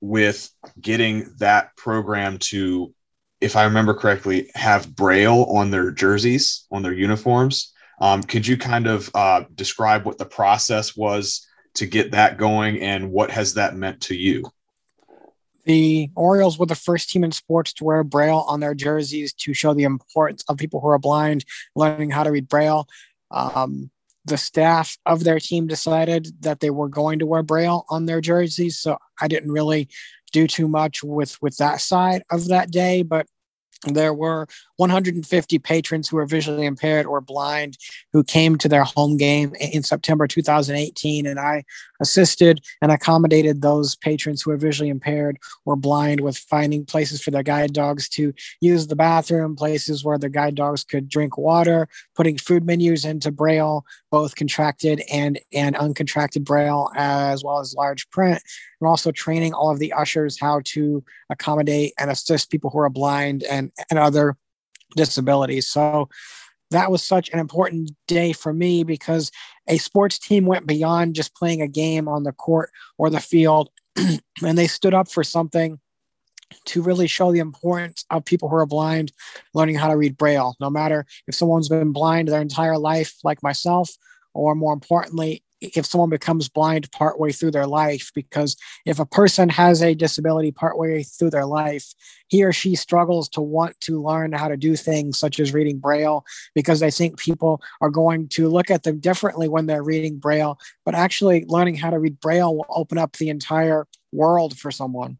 with 0.00 0.50
getting 0.80 1.34
that 1.38 1.74
program 1.76 2.38
to, 2.38 2.92
if 3.40 3.56
I 3.56 3.64
remember 3.64 3.94
correctly, 3.94 4.50
have 4.54 4.94
Braille 4.94 5.44
on 5.44 5.70
their 5.70 5.90
jerseys, 5.90 6.66
on 6.70 6.82
their 6.82 6.92
uniforms. 6.92 7.72
Um, 8.00 8.22
could 8.22 8.46
you 8.46 8.56
kind 8.56 8.86
of 8.86 9.10
uh, 9.14 9.44
describe 9.54 10.04
what 10.04 10.18
the 10.18 10.26
process 10.26 10.96
was 10.96 11.46
to 11.74 11.86
get 11.86 12.12
that 12.12 12.36
going 12.36 12.80
and 12.80 13.10
what 13.10 13.30
has 13.30 13.54
that 13.54 13.74
meant 13.74 14.02
to 14.02 14.14
you? 14.14 14.44
The 15.64 16.10
Orioles 16.14 16.58
were 16.58 16.66
the 16.66 16.74
first 16.74 17.08
team 17.08 17.24
in 17.24 17.32
sports 17.32 17.72
to 17.74 17.84
wear 17.84 18.04
Braille 18.04 18.44
on 18.46 18.60
their 18.60 18.74
jerseys 18.74 19.32
to 19.34 19.54
show 19.54 19.72
the 19.72 19.84
importance 19.84 20.44
of 20.48 20.58
people 20.58 20.80
who 20.80 20.88
are 20.88 20.98
blind 20.98 21.44
learning 21.74 22.10
how 22.10 22.22
to 22.22 22.30
read 22.30 22.48
Braille. 22.48 22.86
Um, 23.34 23.90
the 24.24 24.38
staff 24.38 24.96
of 25.04 25.24
their 25.24 25.38
team 25.38 25.66
decided 25.66 26.28
that 26.40 26.60
they 26.60 26.70
were 26.70 26.88
going 26.88 27.18
to 27.18 27.26
wear 27.26 27.42
braille 27.42 27.84
on 27.90 28.06
their 28.06 28.20
jerseys 28.20 28.78
so 28.78 28.96
i 29.20 29.28
didn't 29.28 29.52
really 29.52 29.88
do 30.32 30.46
too 30.46 30.66
much 30.66 31.02
with 31.04 31.40
with 31.42 31.56
that 31.58 31.80
side 31.80 32.22
of 32.30 32.48
that 32.48 32.70
day 32.70 33.02
but 33.02 33.26
there 33.86 34.14
were 34.14 34.46
150 34.76 35.58
patrons 35.60 36.08
who 36.08 36.18
are 36.18 36.26
visually 36.26 36.66
impaired 36.66 37.06
or 37.06 37.20
blind 37.20 37.78
who 38.12 38.24
came 38.24 38.56
to 38.58 38.68
their 38.68 38.84
home 38.84 39.16
game 39.16 39.54
in 39.60 39.82
September 39.82 40.26
2018. 40.26 41.26
And 41.26 41.38
I 41.38 41.64
assisted 42.00 42.60
and 42.82 42.90
accommodated 42.90 43.62
those 43.62 43.96
patrons 43.96 44.42
who 44.42 44.50
are 44.50 44.56
visually 44.56 44.90
impaired 44.90 45.38
or 45.64 45.76
blind 45.76 46.20
with 46.20 46.36
finding 46.36 46.84
places 46.84 47.22
for 47.22 47.30
their 47.30 47.42
guide 47.42 47.72
dogs 47.72 48.08
to 48.10 48.32
use 48.60 48.86
the 48.86 48.96
bathroom, 48.96 49.54
places 49.54 50.04
where 50.04 50.18
the 50.18 50.28
guide 50.28 50.54
dogs 50.54 50.84
could 50.84 51.08
drink 51.08 51.38
water, 51.38 51.88
putting 52.14 52.36
food 52.36 52.64
menus 52.64 53.04
into 53.04 53.30
Braille, 53.30 53.84
both 54.10 54.34
contracted 54.34 55.02
and, 55.10 55.38
and 55.52 55.76
uncontracted 55.76 56.44
Braille, 56.44 56.90
as 56.96 57.44
well 57.44 57.60
as 57.60 57.74
large 57.74 58.08
print. 58.10 58.42
And 58.80 58.88
also 58.88 59.12
training 59.12 59.54
all 59.54 59.70
of 59.70 59.78
the 59.78 59.92
ushers 59.92 60.38
how 60.38 60.60
to 60.66 61.02
accommodate 61.30 61.94
and 61.98 62.10
assist 62.10 62.50
people 62.50 62.70
who 62.70 62.78
are 62.78 62.90
blind 62.90 63.44
and, 63.44 63.72
and 63.90 63.98
other 63.98 64.36
disabilities. 64.96 65.68
So 65.68 66.08
that 66.70 66.90
was 66.90 67.02
such 67.02 67.28
an 67.30 67.38
important 67.38 67.90
day 68.08 68.32
for 68.32 68.52
me 68.52 68.84
because 68.84 69.30
a 69.68 69.78
sports 69.78 70.18
team 70.18 70.46
went 70.46 70.66
beyond 70.66 71.14
just 71.14 71.34
playing 71.34 71.62
a 71.62 71.68
game 71.68 72.08
on 72.08 72.24
the 72.24 72.32
court 72.32 72.70
or 72.98 73.10
the 73.10 73.20
field 73.20 73.70
and 73.96 74.58
they 74.58 74.66
stood 74.66 74.94
up 74.94 75.10
for 75.10 75.22
something 75.22 75.78
to 76.66 76.82
really 76.82 77.06
show 77.06 77.32
the 77.32 77.38
importance 77.38 78.04
of 78.10 78.24
people 78.24 78.48
who 78.48 78.56
are 78.56 78.66
blind 78.66 79.12
learning 79.54 79.74
how 79.74 79.88
to 79.88 79.96
read 79.96 80.16
braille 80.16 80.54
no 80.60 80.70
matter 80.70 81.04
if 81.26 81.34
someone's 81.34 81.68
been 81.68 81.92
blind 81.92 82.28
their 82.28 82.40
entire 82.40 82.78
life 82.78 83.14
like 83.24 83.42
myself 83.42 83.90
or 84.34 84.54
more 84.54 84.72
importantly 84.72 85.42
if 85.74 85.86
someone 85.86 86.10
becomes 86.10 86.48
blind 86.48 86.90
partway 86.92 87.32
through 87.32 87.50
their 87.50 87.66
life 87.66 88.10
because 88.14 88.56
if 88.86 88.98
a 88.98 89.06
person 89.06 89.48
has 89.48 89.82
a 89.82 89.94
disability 89.94 90.50
partway 90.50 91.02
through 91.02 91.30
their 91.30 91.46
life 91.46 91.94
he 92.28 92.44
or 92.44 92.52
she 92.52 92.74
struggles 92.74 93.28
to 93.28 93.40
want 93.40 93.78
to 93.80 94.02
learn 94.02 94.32
how 94.32 94.48
to 94.48 94.56
do 94.56 94.76
things 94.76 95.18
such 95.18 95.40
as 95.40 95.52
reading 95.52 95.78
braille 95.78 96.24
because 96.54 96.80
they 96.80 96.90
think 96.90 97.18
people 97.18 97.60
are 97.80 97.90
going 97.90 98.28
to 98.28 98.48
look 98.48 98.70
at 98.70 98.82
them 98.82 98.98
differently 99.00 99.48
when 99.48 99.66
they're 99.66 99.82
reading 99.82 100.18
braille 100.18 100.58
but 100.84 100.94
actually 100.94 101.44
learning 101.46 101.74
how 101.74 101.90
to 101.90 101.98
read 101.98 102.18
braille 102.20 102.54
will 102.54 102.66
open 102.70 102.98
up 102.98 103.16
the 103.16 103.28
entire 103.28 103.86
world 104.12 104.58
for 104.58 104.70
someone 104.70 105.18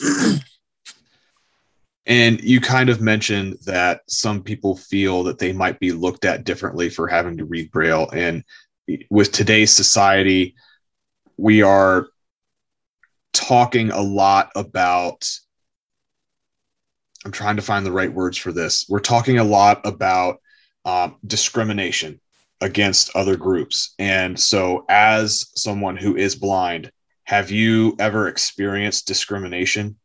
and 2.06 2.42
you 2.42 2.60
kind 2.60 2.88
of 2.88 3.00
mentioned 3.00 3.58
that 3.64 4.00
some 4.08 4.42
people 4.42 4.76
feel 4.76 5.22
that 5.24 5.38
they 5.38 5.52
might 5.52 5.78
be 5.78 5.92
looked 5.92 6.24
at 6.24 6.44
differently 6.44 6.88
for 6.88 7.06
having 7.06 7.36
to 7.36 7.44
read 7.44 7.70
Braille. 7.70 8.08
And 8.12 8.42
with 9.10 9.32
today's 9.32 9.72
society, 9.72 10.54
we 11.36 11.62
are 11.62 12.08
talking 13.32 13.90
a 13.90 14.00
lot 14.00 14.50
about 14.54 15.28
I'm 17.24 17.32
trying 17.32 17.56
to 17.56 17.62
find 17.62 17.86
the 17.86 17.92
right 17.92 18.12
words 18.12 18.36
for 18.36 18.50
this. 18.50 18.84
We're 18.88 18.98
talking 18.98 19.38
a 19.38 19.44
lot 19.44 19.80
about 19.84 20.40
um, 20.84 21.16
discrimination 21.24 22.20
against 22.60 23.14
other 23.14 23.36
groups. 23.36 23.94
And 23.98 24.38
so, 24.38 24.84
as 24.88 25.50
someone 25.54 25.96
who 25.96 26.16
is 26.16 26.34
blind, 26.34 26.90
have 27.24 27.50
you 27.50 27.94
ever 28.00 28.26
experienced 28.26 29.06
discrimination? 29.06 29.96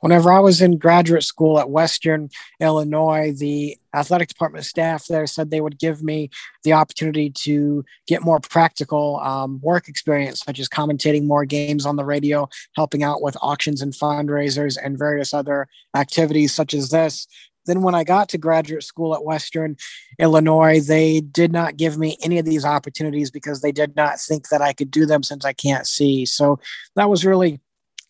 Whenever 0.00 0.32
I 0.32 0.40
was 0.40 0.60
in 0.60 0.78
graduate 0.78 1.24
school 1.24 1.58
at 1.58 1.70
Western 1.70 2.28
Illinois, 2.60 3.32
the 3.36 3.76
athletic 3.94 4.28
department 4.28 4.64
staff 4.64 5.06
there 5.06 5.26
said 5.26 5.50
they 5.50 5.60
would 5.60 5.78
give 5.78 6.02
me 6.02 6.30
the 6.64 6.74
opportunity 6.74 7.30
to 7.30 7.84
get 8.06 8.22
more 8.22 8.40
practical 8.40 9.18
um, 9.20 9.58
work 9.62 9.88
experience, 9.88 10.40
such 10.40 10.60
as 10.60 10.68
commentating 10.68 11.24
more 11.24 11.44
games 11.44 11.86
on 11.86 11.96
the 11.96 12.04
radio, 12.04 12.48
helping 12.74 13.02
out 13.02 13.22
with 13.22 13.36
auctions 13.40 13.80
and 13.80 13.94
fundraisers, 13.94 14.76
and 14.82 14.98
various 14.98 15.32
other 15.32 15.68
activities 15.94 16.54
such 16.54 16.74
as 16.74 16.90
this. 16.90 17.26
Then, 17.66 17.82
when 17.82 17.94
I 17.94 18.04
got 18.04 18.28
to 18.30 18.38
graduate 18.38 18.84
school 18.84 19.14
at 19.14 19.24
Western 19.24 19.76
Illinois, 20.18 20.80
they 20.80 21.20
did 21.20 21.52
not 21.52 21.76
give 21.76 21.98
me 21.98 22.16
any 22.22 22.38
of 22.38 22.44
these 22.44 22.64
opportunities 22.64 23.30
because 23.30 23.60
they 23.60 23.72
did 23.72 23.96
not 23.96 24.20
think 24.20 24.48
that 24.48 24.62
I 24.62 24.72
could 24.72 24.90
do 24.90 25.04
them 25.04 25.22
since 25.22 25.44
I 25.44 25.52
can't 25.52 25.86
see. 25.86 26.26
So 26.26 26.60
that 26.94 27.10
was 27.10 27.26
really 27.26 27.60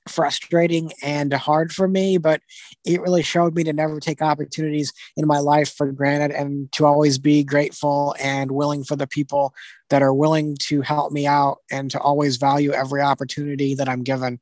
frustrating 0.08 0.92
and 1.02 1.32
hard 1.32 1.72
for 1.72 1.88
me, 1.88 2.18
but 2.18 2.40
it 2.84 3.00
really 3.00 3.22
showed 3.22 3.54
me 3.54 3.64
to 3.64 3.72
never 3.72 4.00
take 4.00 4.22
opportunities 4.22 4.92
in 5.16 5.26
my 5.26 5.38
life 5.38 5.74
for 5.74 5.90
granted 5.92 6.30
and 6.30 6.70
to 6.72 6.86
always 6.86 7.18
be 7.18 7.42
grateful 7.44 8.14
and 8.20 8.50
willing 8.50 8.84
for 8.84 8.96
the 8.96 9.06
people 9.06 9.54
that 9.90 10.02
are 10.02 10.14
willing 10.14 10.56
to 10.60 10.80
help 10.80 11.12
me 11.12 11.26
out 11.26 11.58
and 11.70 11.90
to 11.90 12.00
always 12.00 12.36
value 12.36 12.72
every 12.72 13.00
opportunity 13.00 13.74
that 13.74 13.88
I'm 13.88 14.02
given. 14.02 14.40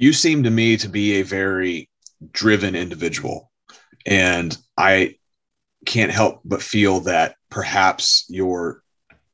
you 0.00 0.14
seem 0.14 0.42
to 0.42 0.50
me 0.50 0.78
to 0.78 0.88
be 0.88 1.20
a 1.20 1.22
very 1.22 1.90
driven 2.32 2.74
individual. 2.74 3.52
And 4.06 4.56
I 4.76 5.16
can't 5.84 6.10
help 6.10 6.40
but 6.42 6.62
feel 6.62 7.00
that 7.00 7.36
perhaps 7.50 8.24
your 8.30 8.82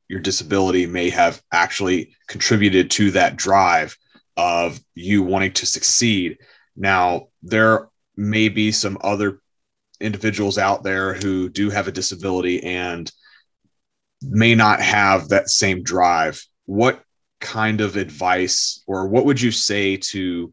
your 0.08 0.20
disability 0.20 0.86
may 0.86 1.10
have 1.10 1.42
actually 1.52 2.14
contributed 2.28 2.90
to 2.92 3.10
that 3.12 3.36
drive 3.36 3.96
of 4.36 4.80
you 4.94 5.22
wanting 5.22 5.52
to 5.52 5.66
succeed. 5.66 6.38
Now, 6.76 7.28
there 7.42 7.88
may 8.16 8.48
be 8.48 8.72
some 8.72 8.98
other 9.00 9.40
individuals 10.00 10.58
out 10.58 10.82
there 10.82 11.14
who 11.14 11.48
do 11.48 11.70
have 11.70 11.88
a 11.88 11.92
disability 11.92 12.62
and 12.62 13.10
may 14.22 14.54
not 14.54 14.80
have 14.80 15.28
that 15.28 15.48
same 15.48 15.82
drive. 15.82 16.44
What 16.66 17.02
kind 17.40 17.80
of 17.80 17.96
advice 17.96 18.82
or 18.86 19.08
what 19.08 19.24
would 19.24 19.40
you 19.40 19.50
say 19.50 19.96
to 19.96 20.52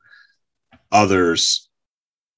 others 0.92 1.70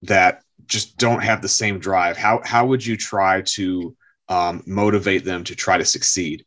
that 0.03 0.41
just 0.65 0.97
don't 0.97 1.23
have 1.23 1.41
the 1.41 1.49
same 1.49 1.79
drive 1.79 2.15
how 2.15 2.41
how 2.43 2.65
would 2.65 2.85
you 2.85 2.95
try 2.95 3.41
to 3.41 3.95
um, 4.29 4.63
motivate 4.65 5.23
them 5.23 5.43
to 5.43 5.55
try 5.55 5.77
to 5.77 5.85
succeed 5.85 6.45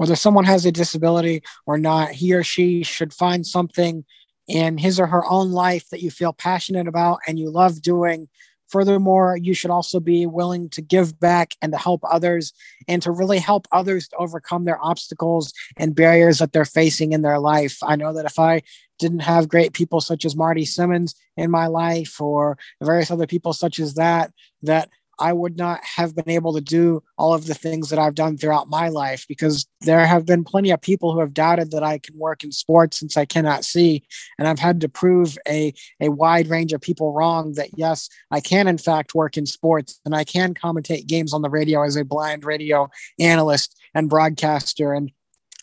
whether 0.00 0.16
someone 0.16 0.46
has 0.46 0.64
a 0.64 0.72
disability 0.72 1.42
or 1.66 1.76
not 1.76 2.08
he 2.10 2.32
or 2.32 2.42
she 2.42 2.82
should 2.82 3.12
find 3.12 3.46
something 3.46 4.02
in 4.48 4.78
his 4.78 4.98
or 4.98 5.06
her 5.06 5.30
own 5.30 5.52
life 5.52 5.90
that 5.90 6.00
you 6.00 6.10
feel 6.10 6.32
passionate 6.32 6.88
about 6.88 7.18
and 7.28 7.38
you 7.38 7.50
love 7.50 7.82
doing 7.82 8.26
Furthermore, 8.70 9.36
you 9.36 9.52
should 9.52 9.72
also 9.72 9.98
be 9.98 10.26
willing 10.26 10.68
to 10.70 10.80
give 10.80 11.18
back 11.18 11.56
and 11.60 11.72
to 11.72 11.78
help 11.78 12.02
others 12.04 12.52
and 12.86 13.02
to 13.02 13.10
really 13.10 13.40
help 13.40 13.66
others 13.72 14.06
to 14.06 14.16
overcome 14.16 14.64
their 14.64 14.78
obstacles 14.80 15.52
and 15.76 15.96
barriers 15.96 16.38
that 16.38 16.52
they're 16.52 16.64
facing 16.64 17.12
in 17.12 17.22
their 17.22 17.40
life. 17.40 17.78
I 17.82 17.96
know 17.96 18.12
that 18.12 18.26
if 18.26 18.38
I 18.38 18.62
didn't 19.00 19.20
have 19.20 19.48
great 19.48 19.72
people 19.72 20.00
such 20.00 20.24
as 20.24 20.36
Marty 20.36 20.64
Simmons 20.64 21.16
in 21.36 21.50
my 21.50 21.66
life 21.66 22.20
or 22.20 22.58
various 22.80 23.10
other 23.10 23.26
people 23.26 23.52
such 23.52 23.80
as 23.80 23.94
that, 23.94 24.30
that 24.62 24.88
I 25.20 25.32
would 25.32 25.56
not 25.56 25.80
have 25.84 26.16
been 26.16 26.28
able 26.28 26.54
to 26.54 26.60
do 26.60 27.02
all 27.18 27.34
of 27.34 27.46
the 27.46 27.54
things 27.54 27.90
that 27.90 27.98
I've 27.98 28.14
done 28.14 28.36
throughout 28.36 28.68
my 28.68 28.88
life 28.88 29.26
because 29.28 29.66
there 29.82 30.06
have 30.06 30.26
been 30.26 30.44
plenty 30.44 30.70
of 30.70 30.80
people 30.80 31.12
who 31.12 31.20
have 31.20 31.34
doubted 31.34 31.70
that 31.70 31.82
I 31.82 31.98
can 31.98 32.18
work 32.18 32.42
in 32.42 32.52
sports 32.52 32.98
since 32.98 33.16
I 33.16 33.26
cannot 33.26 33.64
see. 33.64 34.02
And 34.38 34.48
I've 34.48 34.58
had 34.58 34.80
to 34.80 34.88
prove 34.88 35.38
a, 35.46 35.74
a 36.00 36.08
wide 36.08 36.48
range 36.48 36.72
of 36.72 36.80
people 36.80 37.12
wrong 37.12 37.52
that 37.54 37.70
yes, 37.76 38.08
I 38.30 38.40
can 38.40 38.66
in 38.66 38.78
fact 38.78 39.14
work 39.14 39.36
in 39.36 39.46
sports 39.46 40.00
and 40.04 40.14
I 40.14 40.24
can 40.24 40.54
commentate 40.54 41.06
games 41.06 41.34
on 41.34 41.42
the 41.42 41.50
radio 41.50 41.82
as 41.82 41.96
a 41.96 42.04
blind 42.04 42.44
radio 42.44 42.88
analyst 43.18 43.78
and 43.94 44.08
broadcaster. 44.08 44.92
And 44.94 45.12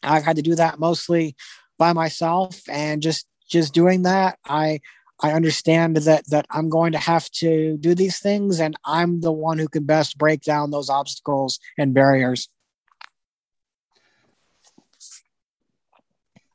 I've 0.03 0.23
had 0.23 0.35
to 0.35 0.41
do 0.41 0.55
that 0.55 0.79
mostly 0.79 1.35
by 1.77 1.93
myself 1.93 2.61
and 2.69 3.01
just 3.01 3.25
just 3.49 3.73
doing 3.73 4.01
that 4.03 4.37
i 4.45 4.79
I 5.21 5.31
understand 5.31 5.97
that 5.97 6.29
that 6.29 6.45
I'm 6.51 6.69
going 6.69 6.91
to 6.91 6.97
have 6.99 7.29
to 7.31 7.77
do 7.77 7.95
these 7.95 8.19
things, 8.19 8.59
and 8.59 8.75
I'm 8.85 9.21
the 9.21 9.31
one 9.31 9.57
who 9.57 9.67
can 9.67 9.85
best 9.85 10.17
break 10.17 10.41
down 10.41 10.71
those 10.71 10.89
obstacles 10.89 11.59
and 11.77 11.93
barriers. 11.93 12.49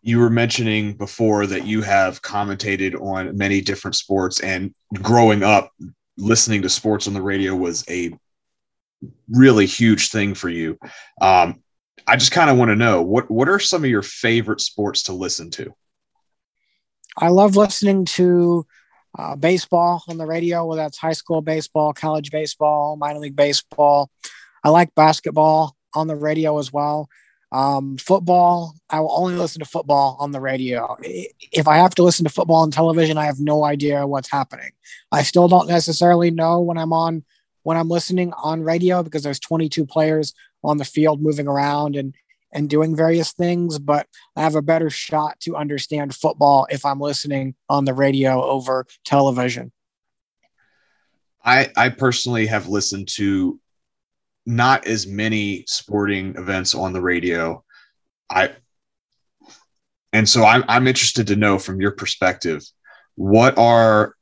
You 0.03 0.19
were 0.19 0.31
mentioning 0.31 0.95
before 0.95 1.47
that 1.47 1.65
you 1.65 1.83
have 1.83 2.23
commentated 2.23 3.01
on 3.01 3.37
many 3.37 3.61
different 3.61 3.97
sports, 3.97 4.41
and 4.41 4.75
growing 4.95 5.43
up, 5.43 5.71
listening 6.17 6.63
to 6.63 6.69
sports 6.69 7.07
on 7.07 7.15
the 7.15 7.23
radio 7.23 7.55
was 7.55 7.85
a 7.89 8.13
really 9.29 9.67
huge 9.67 10.11
thing 10.11 10.35
for 10.35 10.49
you. 10.49 10.79
Um, 11.21 11.63
I 12.07 12.17
just 12.17 12.33
kind 12.33 12.51
of 12.51 12.57
want 12.57 12.71
to 12.71 12.77
know 12.77 13.03
what 13.03 13.31
what 13.31 13.49
are 13.49 13.59
some 13.59 13.85
of 13.85 13.91
your 13.91 14.03
favorite 14.03 14.61
sports 14.61 15.05
to 15.05 15.13
listen 15.13 15.51
to? 15.53 15.75
I 17.17 17.29
love 17.29 17.57
listening 17.57 18.05
to 18.07 18.67
uh, 19.19 19.37
baseball 19.37 20.03
on 20.09 20.17
the 20.17 20.27
radio, 20.27 20.65
whether 20.65 20.83
that's 20.83 20.99
high 20.99 21.13
school 21.13 21.43
baseball, 21.43 21.93
college 21.93 22.31
baseball, 22.31 22.97
minor 22.97 23.19
league 23.19 23.37
baseball. 23.37 24.11
I 24.65 24.71
like 24.71 24.95
basketball 24.95 25.77
on 25.95 26.07
the 26.07 26.17
radio 26.17 26.59
as 26.59 26.73
well. 26.73 27.09
Um, 27.51 27.99
football, 27.99 28.75
I 28.89 29.01
will 29.01 29.13
only 29.13 29.35
listen 29.35 29.61
to 29.61 29.69
football 29.69 30.17
on 30.19 30.31
the 30.31 30.41
radio. 30.41 30.97
If 31.03 31.69
I 31.69 31.77
have 31.77 31.95
to 31.97 32.03
listen 32.03 32.25
to 32.25 32.33
football 32.33 32.63
on 32.63 32.71
television, 32.71 33.19
I 33.19 33.27
have 33.27 33.41
no 33.41 33.65
idea 33.65 34.07
what's 34.07 34.31
happening. 34.31 34.71
I 35.11 35.23
still 35.23 35.49
don't 35.49 35.69
necessarily 35.69 36.31
know 36.31 36.61
when 36.61 36.79
I'm 36.79 36.93
on 36.95 37.25
when 37.65 37.77
I'm 37.77 37.89
listening 37.89 38.33
on 38.33 38.63
radio 38.63 39.03
because 39.03 39.23
there's 39.23 39.39
22 39.39 39.87
players 39.87 40.35
on 40.65 40.79
the 40.79 40.85
field 40.85 41.23
moving 41.23 41.47
around 41.47 41.95
and 41.95 42.15
and 42.53 42.69
doing 42.69 42.95
various 42.95 43.33
things, 43.33 43.79
but 43.79 44.07
I 44.37 44.43
have 44.43 44.55
a 44.55 44.63
better 44.63 44.91
shot 44.91 45.41
to 45.41 45.57
understand 45.57 46.15
football 46.15 46.67
if 46.71 46.85
I'm 46.85 47.01
listening 47.01 47.55
on 47.69 47.85
the 47.85 47.95
radio 47.95 48.43
over 48.45 48.87
television. 49.05 49.73
I, 51.45 51.71
I 51.77 51.89
personally 51.89 52.47
have 52.47 52.69
listened 52.69 53.09
to 53.17 53.59
not 54.47 54.87
as 54.87 55.07
many 55.07 55.65
sporting 55.67 56.37
events 56.37 56.75
on 56.75 56.93
the 56.93 57.01
radio. 57.01 57.65
I 58.31 58.53
and 60.13 60.29
so 60.29 60.45
I'm 60.45 60.65
I'm 60.69 60.87
interested 60.87 61.27
to 61.29 61.37
know 61.37 61.59
from 61.59 61.81
your 61.81 61.93
perspective, 61.93 62.63
what 63.15 63.57
are 63.59 64.15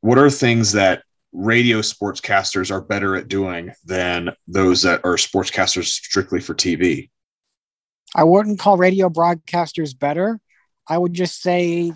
what 0.00 0.18
are 0.18 0.30
things 0.30 0.72
that 0.72 1.02
radio 1.32 1.80
sportscasters 1.80 2.70
are 2.70 2.80
better 2.80 3.16
at 3.16 3.28
doing 3.28 3.72
than 3.84 4.30
those 4.46 4.82
that 4.82 5.04
are 5.04 5.16
sportscasters 5.16 5.86
strictly 5.86 6.40
for 6.40 6.54
TV? 6.54 7.10
I 8.14 8.24
wouldn't 8.24 8.58
call 8.58 8.76
radio 8.76 9.08
broadcasters 9.08 9.98
better. 9.98 10.40
I 10.88 10.98
would 10.98 11.12
just 11.12 11.42
say 11.42 11.92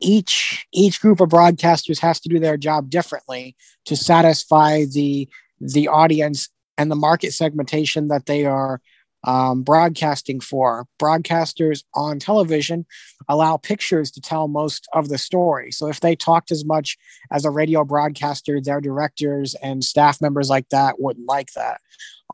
each 0.00 0.66
each 0.72 1.00
group 1.00 1.20
of 1.20 1.30
broadcasters 1.30 1.98
has 2.00 2.20
to 2.20 2.28
do 2.28 2.38
their 2.38 2.56
job 2.56 2.90
differently 2.90 3.56
to 3.86 3.96
satisfy 3.96 4.84
the 4.84 5.28
the 5.60 5.88
audience 5.88 6.48
and 6.76 6.90
the 6.90 6.96
market 6.96 7.32
segmentation 7.32 8.08
that 8.08 8.26
they 8.26 8.44
are 8.44 8.80
um, 9.24 9.62
broadcasting 9.62 10.40
for. 10.40 10.86
Broadcasters 11.00 11.84
on 11.94 12.18
television 12.18 12.84
allow 13.28 13.56
pictures 13.56 14.10
to 14.10 14.20
tell 14.20 14.48
most 14.48 14.88
of 14.92 15.08
the 15.08 15.18
story. 15.18 15.70
So 15.70 15.86
if 15.86 16.00
they 16.00 16.16
talked 16.16 16.50
as 16.50 16.64
much 16.64 16.98
as 17.30 17.44
a 17.44 17.50
radio 17.50 17.84
broadcaster, 17.84 18.60
their 18.60 18.80
directors 18.80 19.54
and 19.62 19.84
staff 19.84 20.20
members 20.20 20.50
like 20.50 20.68
that 20.70 20.98
wouldn't 20.98 21.28
like 21.28 21.52
that 21.52 21.80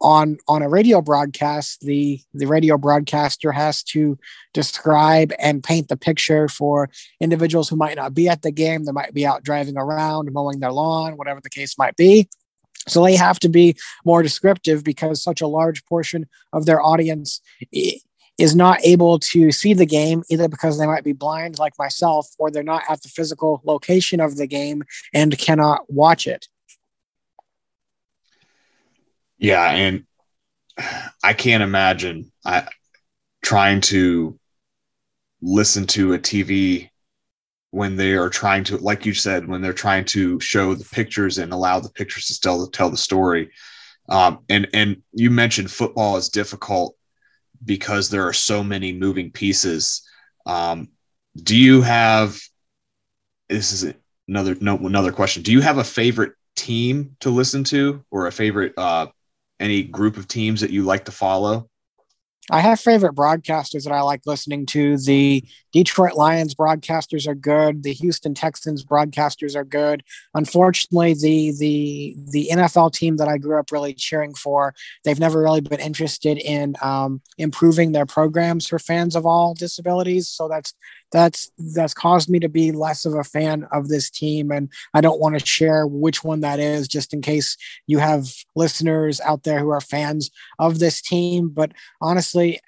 on 0.01 0.37
on 0.47 0.63
a 0.63 0.69
radio 0.69 1.01
broadcast 1.01 1.81
the 1.81 2.21
the 2.35 2.47
radio 2.47 2.79
broadcaster 2.79 3.53
has 3.53 3.83
to 3.83 4.19
describe 4.55 5.33
and 5.39 5.63
paint 5.63 5.89
the 5.89 5.97
picture 5.97 6.49
for 6.49 6.89
individuals 7.21 7.69
who 7.69 7.77
might 7.77 7.97
not 7.97 8.15
be 8.15 8.29
at 8.29 8.43
the 8.43 8.51
game 8.51 8.85
they 8.85 8.93
might 8.93 9.15
be 9.15 9.27
out 9.27 9.43
driving 9.43 9.77
around 9.77 10.33
mowing 10.33 10.61
their 10.61 10.73
lawn 10.73 11.17
whatever 11.17 11.41
the 11.41 11.51
case 11.51 11.77
might 11.79 11.97
be 11.97 12.29
so 12.87 13.05
they 13.05 13.17
have 13.17 13.39
to 13.41 13.49
be 13.49 13.77
more 14.05 14.23
descriptive 14.23 14.85
because 14.85 15.23
such 15.23 15.41
a 15.41 15.47
large 15.47 15.85
portion 15.87 16.27
of 16.53 16.67
their 16.67 16.81
audience 16.81 17.41
is 18.39 18.55
not 18.55 18.79
able 18.85 19.19
to 19.19 19.51
see 19.51 19.75
the 19.75 19.87
game 19.87 20.23
either 20.31 20.49
because 20.49 20.79
they 20.79 20.87
might 20.87 21.05
be 21.05 21.13
blind 21.13 21.59
like 21.59 21.75
myself 21.79 22.29
or 22.39 22.51
they're 22.51 22.63
not 22.63 22.85
at 22.89 23.03
the 23.03 23.09
physical 23.09 23.61
location 23.65 24.21
of 24.21 24.37
the 24.37 24.47
game 24.47 24.85
and 25.13 25.37
cannot 25.39 25.83
watch 25.93 26.27
it. 26.27 26.49
Yeah, 29.39 29.71
and 29.71 30.05
I 31.23 31.33
can't 31.33 31.63
imagine 31.63 32.33
I 32.45 32.69
trying 33.43 33.81
to 33.83 34.39
listen 35.41 35.87
to 35.87 36.13
a 36.13 36.19
TV 36.19 36.91
when 37.71 37.97
they 37.97 38.15
are 38.15 38.31
trying 38.31 38.65
to, 38.65 38.79
like 38.79 39.07
you 39.07 39.15
said, 39.15 39.47
when 39.47 39.61
they're 39.61 39.73
trying 39.73 40.05
to 40.07 40.41
show 40.41 40.75
the 40.75 40.85
pictures 40.85 41.39
and 41.39 41.53
allow 41.53 41.81
the 41.81 41.91
pictures 41.91 42.27
to 42.27 42.41
tell 42.41 42.67
tell 42.69 42.91
the 42.91 42.97
story. 42.97 43.51
Um, 44.09 44.41
and 44.49 44.69
and 44.75 45.03
you 45.13 45.31
mentioned 45.31 45.71
football 45.71 46.17
is 46.17 46.29
difficult 46.31 46.97
because 47.65 48.11
there 48.11 48.27
are 48.27 48.33
so 48.33 48.65
many 48.65 48.93
moving 48.93 49.33
pieces. 49.33 50.03
Um, 50.47 50.89
do 51.43 51.57
you 51.57 51.83
have? 51.83 52.41
This 53.49 53.73
is 53.73 53.95
another 54.29 54.57
no 54.61 54.77
another 54.79 55.13
question. 55.13 55.43
Do 55.43 55.53
you 55.53 55.61
have 55.61 55.79
a 55.79 55.85
favorite 55.85 56.33
team 56.57 57.17
to 57.21 57.31
listen 57.31 57.65
to, 57.65 58.05
or 58.11 58.27
a 58.27 58.33
favorite 58.33 58.75
uh, 58.77 59.07
any 59.61 59.83
group 59.83 60.17
of 60.17 60.29
teams 60.29 60.61
that 60.61 60.71
you 60.71 60.83
like 60.83 61.05
to 61.07 61.13
follow? 61.13 61.69
I 62.51 62.61
have 62.61 62.81
favorite 62.81 63.15
broadcasters 63.15 63.85
that 63.85 63.93
I 63.93 64.01
like 64.01 64.23
listening 64.25 64.65
to. 64.67 64.97
The 64.97 65.45
Detroit 65.73 66.15
Lions 66.15 66.55
broadcasters 66.55 67.27
are 67.27 67.35
good. 67.35 67.83
The 67.83 67.93
Houston 67.93 68.35
Texans 68.35 68.85
broadcasters 68.85 69.55
are 69.55 69.65
good. 69.65 70.03
Unfortunately, 70.35 71.15
the 71.15 71.53
the 71.59 72.17
the 72.31 72.49
NFL 72.53 72.93
team 72.93 73.17
that 73.17 73.29
I 73.29 73.39
grew 73.39 73.59
up 73.59 73.73
really 73.73 73.95
cheering 73.95 74.35
for, 74.35 74.75
they've 75.05 75.21
never 75.21 75.43
really 75.43 75.61
been 75.61 75.81
interested 75.81 76.39
in 76.39 76.77
um, 76.83 77.21
improving 77.37 77.93
their 77.93 78.07
programs 78.07 78.67
for 78.67 78.79
fans 78.79 79.17
of 79.17 79.27
all 79.27 79.55
disabilities. 79.55 80.29
So 80.29 80.49
that's 80.49 80.75
that's 81.13 81.51
that's 81.75 81.95
caused 81.95 82.29
me 82.29 82.39
to 82.39 82.49
be 82.49 82.73
less 82.73 83.05
of 83.05 83.15
a 83.15 83.25
fan 83.25 83.67
of 83.73 83.89
this 83.89 84.11
team 84.11 84.51
and 84.51 84.71
i 84.95 85.01
don't 85.01 85.21
want 85.21 85.39
to 85.39 85.47
share 85.47 85.87
which 85.87 86.23
one 86.23 86.41
that 86.41 86.61
is 86.61 86.87
just 86.87 87.15
in 87.15 87.23
case 87.23 87.57
you 87.87 87.99
have 87.99 88.29
listeners 88.55 89.21
out 89.23 89.43
there 89.43 89.61
who 89.61 89.71
are 89.71 89.81
fans 89.81 90.31
of 90.59 90.79
this 90.79 91.01
team 91.01 91.49
but 91.49 91.73
honestly 92.01 92.61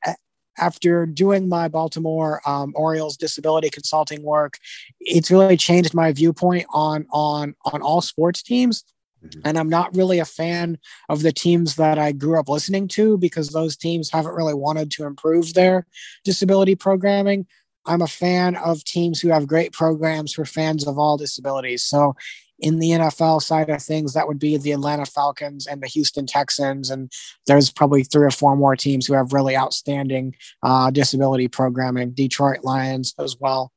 after 0.60 1.06
doing 1.06 1.48
my 1.48 1.68
baltimore 1.68 2.40
um, 2.46 2.72
orioles 2.76 3.16
disability 3.16 3.70
consulting 3.70 4.22
work 4.22 4.58
it's 5.00 5.30
really 5.30 5.56
changed 5.56 5.94
my 5.94 6.12
viewpoint 6.12 6.66
on 6.70 7.06
on 7.10 7.54
on 7.72 7.82
all 7.82 8.00
sports 8.00 8.42
teams 8.42 8.84
mm-hmm. 9.24 9.40
and 9.44 9.58
I'm 9.58 9.68
not 9.68 9.96
really 9.96 10.18
a 10.18 10.24
fan 10.24 10.78
of 11.08 11.22
the 11.22 11.32
teams 11.32 11.76
that 11.76 11.98
I 11.98 12.12
grew 12.12 12.38
up 12.38 12.48
listening 12.48 12.88
to 12.88 13.18
because 13.18 13.48
those 13.48 13.76
teams 13.76 14.10
haven't 14.10 14.34
really 14.34 14.54
wanted 14.54 14.90
to 14.92 15.04
improve 15.04 15.54
their 15.54 15.86
disability 16.24 16.74
programming. 16.74 17.46
I'm 17.86 18.02
a 18.02 18.06
fan 18.06 18.56
of 18.56 18.84
teams 18.84 19.20
who 19.20 19.28
have 19.28 19.46
great 19.46 19.72
programs 19.72 20.32
for 20.32 20.44
fans 20.44 20.86
of 20.86 20.98
all 20.98 21.16
disabilities. 21.16 21.82
So, 21.82 22.14
in 22.60 22.78
the 22.78 22.90
NFL 22.90 23.42
side 23.42 23.70
of 23.70 23.82
things, 23.82 24.12
that 24.14 24.28
would 24.28 24.38
be 24.38 24.56
the 24.56 24.72
Atlanta 24.72 25.06
Falcons 25.06 25.66
and 25.66 25.82
the 25.82 25.86
Houston 25.88 26.26
Texans. 26.26 26.90
And 26.90 27.10
there's 27.46 27.70
probably 27.70 28.04
three 28.04 28.26
or 28.26 28.30
four 28.30 28.56
more 28.56 28.76
teams 28.76 29.06
who 29.06 29.14
have 29.14 29.32
really 29.32 29.56
outstanding 29.56 30.34
uh, 30.62 30.90
disability 30.90 31.48
programming, 31.48 32.10
Detroit 32.12 32.60
Lions 32.62 33.14
as 33.18 33.36
well. 33.38 33.72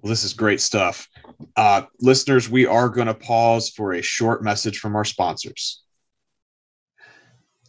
Well, 0.00 0.10
this 0.10 0.24
is 0.24 0.34
great 0.34 0.60
stuff. 0.60 1.08
Uh, 1.56 1.82
listeners, 2.00 2.48
we 2.48 2.66
are 2.66 2.88
going 2.88 3.08
to 3.08 3.14
pause 3.14 3.70
for 3.70 3.92
a 3.92 4.02
short 4.02 4.42
message 4.42 4.78
from 4.78 4.94
our 4.94 5.04
sponsors. 5.04 5.82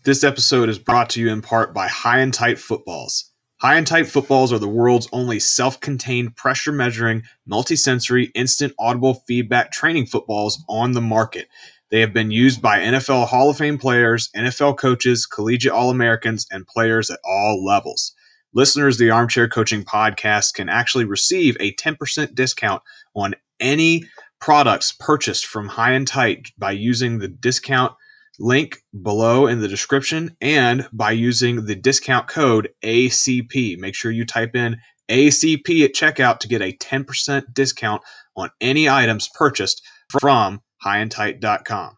This 0.03 0.23
episode 0.23 0.69
is 0.69 0.79
brought 0.79 1.09
to 1.11 1.19
you 1.19 1.29
in 1.29 1.41
part 1.41 1.73
by 1.73 1.87
High 1.87 2.19
and 2.19 2.33
Tight 2.33 2.59
Footballs. 2.59 3.31
High 3.59 3.77
and 3.77 3.87
tight 3.87 4.07
footballs 4.07 4.53
are 4.53 4.59
the 4.59 4.67
world's 4.67 5.09
only 5.11 5.39
self 5.39 5.79
contained 5.79 6.35
pressure 6.35 6.71
measuring, 6.71 7.23
multisensory, 7.49 8.29
instant 8.35 8.73
audible 8.77 9.23
feedback 9.27 9.71
training 9.71 10.05
footballs 10.05 10.63
on 10.69 10.91
the 10.91 11.01
market. 11.01 11.47
They 11.89 12.01
have 12.01 12.13
been 12.13 12.29
used 12.29 12.61
by 12.61 12.79
NFL 12.79 13.27
Hall 13.27 13.49
of 13.49 13.57
Fame 13.57 13.79
players, 13.79 14.29
NFL 14.35 14.77
coaches, 14.77 15.25
collegiate 15.25 15.73
All 15.73 15.89
Americans, 15.89 16.45
and 16.51 16.67
players 16.67 17.09
at 17.09 17.19
all 17.23 17.65
levels. 17.65 18.13
Listeners 18.53 18.95
of 18.95 18.99
the 18.99 19.09
Armchair 19.09 19.47
Coaching 19.47 19.83
Podcast 19.83 20.53
can 20.53 20.69
actually 20.69 21.05
receive 21.05 21.57
a 21.59 21.73
10% 21.73 22.35
discount 22.35 22.83
on 23.15 23.33
any 23.59 24.03
products 24.39 24.91
purchased 24.91 25.47
from 25.47 25.67
High 25.67 25.93
and 25.93 26.07
Tight 26.07 26.51
by 26.59 26.71
using 26.71 27.17
the 27.17 27.27
discount 27.27 27.93
link 28.39 28.81
below 29.01 29.47
in 29.47 29.59
the 29.59 29.67
description 29.67 30.35
and 30.41 30.87
by 30.91 31.11
using 31.11 31.65
the 31.65 31.75
discount 31.75 32.27
code 32.27 32.69
ACP. 32.83 33.77
Make 33.77 33.95
sure 33.95 34.11
you 34.11 34.25
type 34.25 34.55
in 34.55 34.77
ACP 35.09 35.83
at 35.85 35.93
checkout 35.93 36.39
to 36.39 36.47
get 36.47 36.61
a 36.61 36.73
10% 36.73 37.53
discount 37.53 38.01
on 38.35 38.49
any 38.61 38.89
items 38.89 39.29
purchased 39.33 39.81
from 40.19 40.61
highandtight.com. 40.85 41.97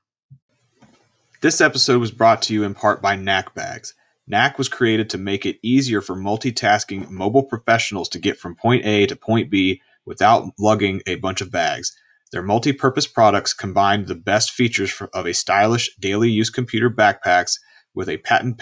This 1.42 1.62
episode 1.62 2.00
was 2.00 2.12
brought 2.12 2.44
to 2.44 2.54
you 2.54 2.64
in 2.64 2.74
part 2.74 3.02
by 3.02 3.16
Knack 3.16 3.56
Bags. 3.56 3.94
Knack 4.28 4.58
was 4.58 4.70
created 4.70 5.10
to 5.10 5.18
make 5.18 5.46
it 5.46 5.58
easier 5.64 6.02
for 6.02 6.16
multitasking 6.16 7.10
mobile 7.10 7.44
professionals 7.44 8.10
to 8.10 8.20
get 8.20 8.38
from 8.38 8.56
point 8.56 8.86
A 8.86 9.08
to 9.08 9.16
point 9.16 9.50
B 9.50 9.82
without 10.06 10.52
lugging 10.60 11.02
a 11.08 11.16
bunch 11.16 11.42
of 11.42 11.52
bags. 11.52 11.96
Their 12.32 12.44
multi-purpose 12.44 13.08
products 13.08 13.54
combine 13.54 14.06
the 14.06 14.16
best 14.16 14.52
features 14.52 14.94
of 15.14 15.26
a 15.26 15.34
stylish 15.34 15.96
daily 16.00 16.30
use 16.30 16.50
computer 16.50 16.90
backpacks 16.90 17.54
with 17.96 18.08
a 18.08 18.18
patent 18.18 18.60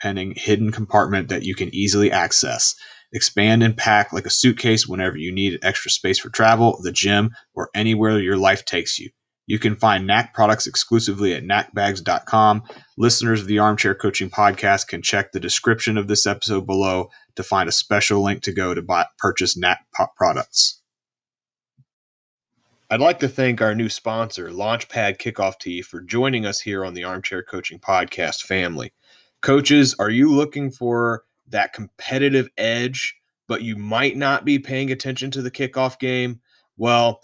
pending 0.00 0.34
hidden 0.36 0.72
compartment 0.72 1.28
that 1.28 1.44
you 1.44 1.54
can 1.54 1.72
easily 1.74 2.10
access. 2.10 2.74
Expand 3.12 3.62
and 3.62 3.76
pack 3.76 4.12
like 4.12 4.26
a 4.26 4.30
suitcase 4.30 4.88
whenever 4.88 5.16
you 5.16 5.32
need 5.32 5.60
extra 5.62 5.90
space 5.90 6.18
for 6.18 6.30
travel, 6.30 6.80
the 6.82 6.90
gym, 6.90 7.30
or 7.54 7.70
anywhere 7.72 8.18
your 8.18 8.36
life 8.36 8.64
takes 8.64 8.98
you. 8.98 9.10
You 9.46 9.58
can 9.58 9.76
find 9.76 10.06
Knack 10.06 10.34
products 10.34 10.66
exclusively 10.66 11.34
at 11.34 11.44
knackbags.com. 11.44 12.62
Listeners 12.98 13.42
of 13.42 13.46
the 13.46 13.60
Armchair 13.60 13.94
Coaching 13.94 14.30
Podcast 14.30 14.88
can 14.88 15.02
check 15.02 15.30
the 15.30 15.38
description 15.38 15.98
of 15.98 16.08
this 16.08 16.26
episode 16.26 16.66
below 16.66 17.10
to 17.36 17.42
find 17.42 17.68
a 17.68 17.72
special 17.72 18.22
link 18.24 18.42
to 18.42 18.52
go 18.52 18.74
to 18.74 18.82
buy, 18.82 19.06
purchase 19.18 19.56
Knack 19.56 19.84
products. 20.16 20.80
I'd 22.90 23.00
like 23.00 23.18
to 23.20 23.28
thank 23.28 23.62
our 23.62 23.74
new 23.74 23.88
sponsor, 23.88 24.50
Launchpad 24.50 25.16
Kickoff 25.16 25.58
Tee, 25.58 25.80
for 25.80 26.02
joining 26.02 26.44
us 26.44 26.60
here 26.60 26.84
on 26.84 26.92
the 26.92 27.04
Armchair 27.04 27.42
Coaching 27.42 27.78
Podcast 27.78 28.42
family. 28.42 28.92
Coaches, 29.40 29.96
are 29.98 30.10
you 30.10 30.30
looking 30.30 30.70
for 30.70 31.24
that 31.48 31.72
competitive 31.72 32.46
edge, 32.58 33.16
but 33.48 33.62
you 33.62 33.74
might 33.76 34.18
not 34.18 34.44
be 34.44 34.58
paying 34.58 34.92
attention 34.92 35.30
to 35.30 35.40
the 35.40 35.50
kickoff 35.50 35.98
game? 35.98 36.38
Well, 36.76 37.22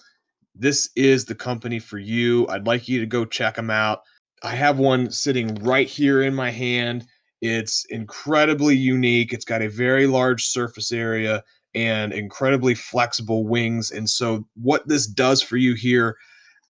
this 0.54 0.88
is 0.96 1.26
the 1.26 1.34
company 1.34 1.78
for 1.78 1.98
you. 1.98 2.48
I'd 2.48 2.66
like 2.66 2.88
you 2.88 2.98
to 2.98 3.06
go 3.06 3.26
check 3.26 3.54
them 3.54 3.70
out. 3.70 4.00
I 4.42 4.54
have 4.54 4.78
one 4.78 5.10
sitting 5.10 5.54
right 5.56 5.86
here 5.86 6.22
in 6.22 6.34
my 6.34 6.50
hand. 6.50 7.06
It's 7.42 7.84
incredibly 7.90 8.76
unique. 8.76 9.34
It's 9.34 9.44
got 9.44 9.60
a 9.60 9.68
very 9.68 10.06
large 10.06 10.46
surface 10.46 10.90
area 10.90 11.44
and 11.74 12.12
incredibly 12.12 12.74
flexible 12.74 13.46
wings. 13.46 13.90
And 13.90 14.08
so, 14.08 14.46
what 14.54 14.86
this 14.88 15.06
does 15.06 15.42
for 15.42 15.56
you 15.56 15.74
here, 15.74 16.16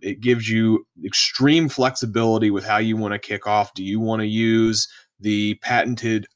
it 0.00 0.20
gives 0.20 0.48
you 0.48 0.86
extreme 1.04 1.68
flexibility 1.68 2.50
with 2.50 2.64
how 2.64 2.78
you 2.78 2.96
want 2.96 3.12
to 3.12 3.18
kick 3.18 3.46
off. 3.46 3.74
Do 3.74 3.84
you 3.84 4.00
want 4.00 4.20
to 4.20 4.26
use 4.26 4.88
the 5.20 5.54
patented 5.62 6.26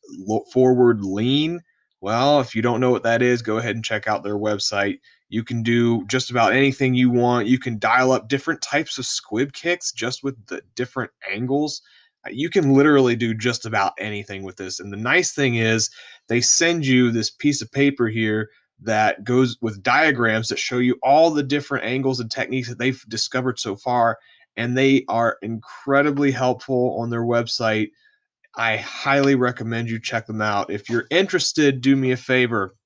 forward 0.52 1.04
lean? 1.04 1.60
Well, 2.00 2.40
if 2.40 2.54
you 2.54 2.62
don't 2.62 2.80
know 2.80 2.90
what 2.90 3.02
that 3.02 3.20
is, 3.20 3.42
go 3.42 3.58
ahead 3.58 3.76
and 3.76 3.84
check 3.84 4.06
out 4.06 4.22
their 4.22 4.38
website. 4.38 4.98
You 5.28 5.44
can 5.44 5.62
do 5.62 6.04
just 6.06 6.30
about 6.30 6.52
anything 6.52 6.94
you 6.94 7.10
want. 7.10 7.46
You 7.46 7.58
can 7.58 7.78
dial 7.78 8.12
up 8.12 8.28
different 8.28 8.62
types 8.62 8.98
of 8.98 9.06
squib 9.06 9.52
kicks 9.52 9.92
just 9.92 10.24
with 10.24 10.34
the 10.46 10.62
different 10.74 11.12
angles. 11.30 11.82
You 12.28 12.50
can 12.50 12.74
literally 12.74 13.16
do 13.16 13.34
just 13.34 13.64
about 13.64 13.92
anything 13.98 14.42
with 14.42 14.56
this. 14.56 14.80
And 14.80 14.92
the 14.92 14.96
nice 14.96 15.32
thing 15.32 15.56
is, 15.56 15.90
they 16.30 16.40
send 16.40 16.86
you 16.86 17.10
this 17.10 17.28
piece 17.28 17.60
of 17.60 17.70
paper 17.72 18.08
here 18.08 18.48
that 18.82 19.24
goes 19.24 19.58
with 19.60 19.82
diagrams 19.82 20.48
that 20.48 20.60
show 20.60 20.78
you 20.78 20.96
all 21.02 21.30
the 21.30 21.42
different 21.42 21.84
angles 21.84 22.20
and 22.20 22.30
techniques 22.30 22.68
that 22.68 22.78
they've 22.78 23.04
discovered 23.08 23.58
so 23.58 23.74
far. 23.74 24.16
And 24.56 24.78
they 24.78 25.04
are 25.08 25.38
incredibly 25.42 26.30
helpful 26.30 26.96
on 27.00 27.10
their 27.10 27.24
website. 27.24 27.88
I 28.56 28.76
highly 28.76 29.34
recommend 29.34 29.90
you 29.90 29.98
check 29.98 30.26
them 30.26 30.40
out. 30.40 30.70
If 30.70 30.88
you're 30.88 31.08
interested, 31.10 31.80
do 31.80 31.96
me 31.96 32.12
a 32.12 32.16
favor. 32.16 32.76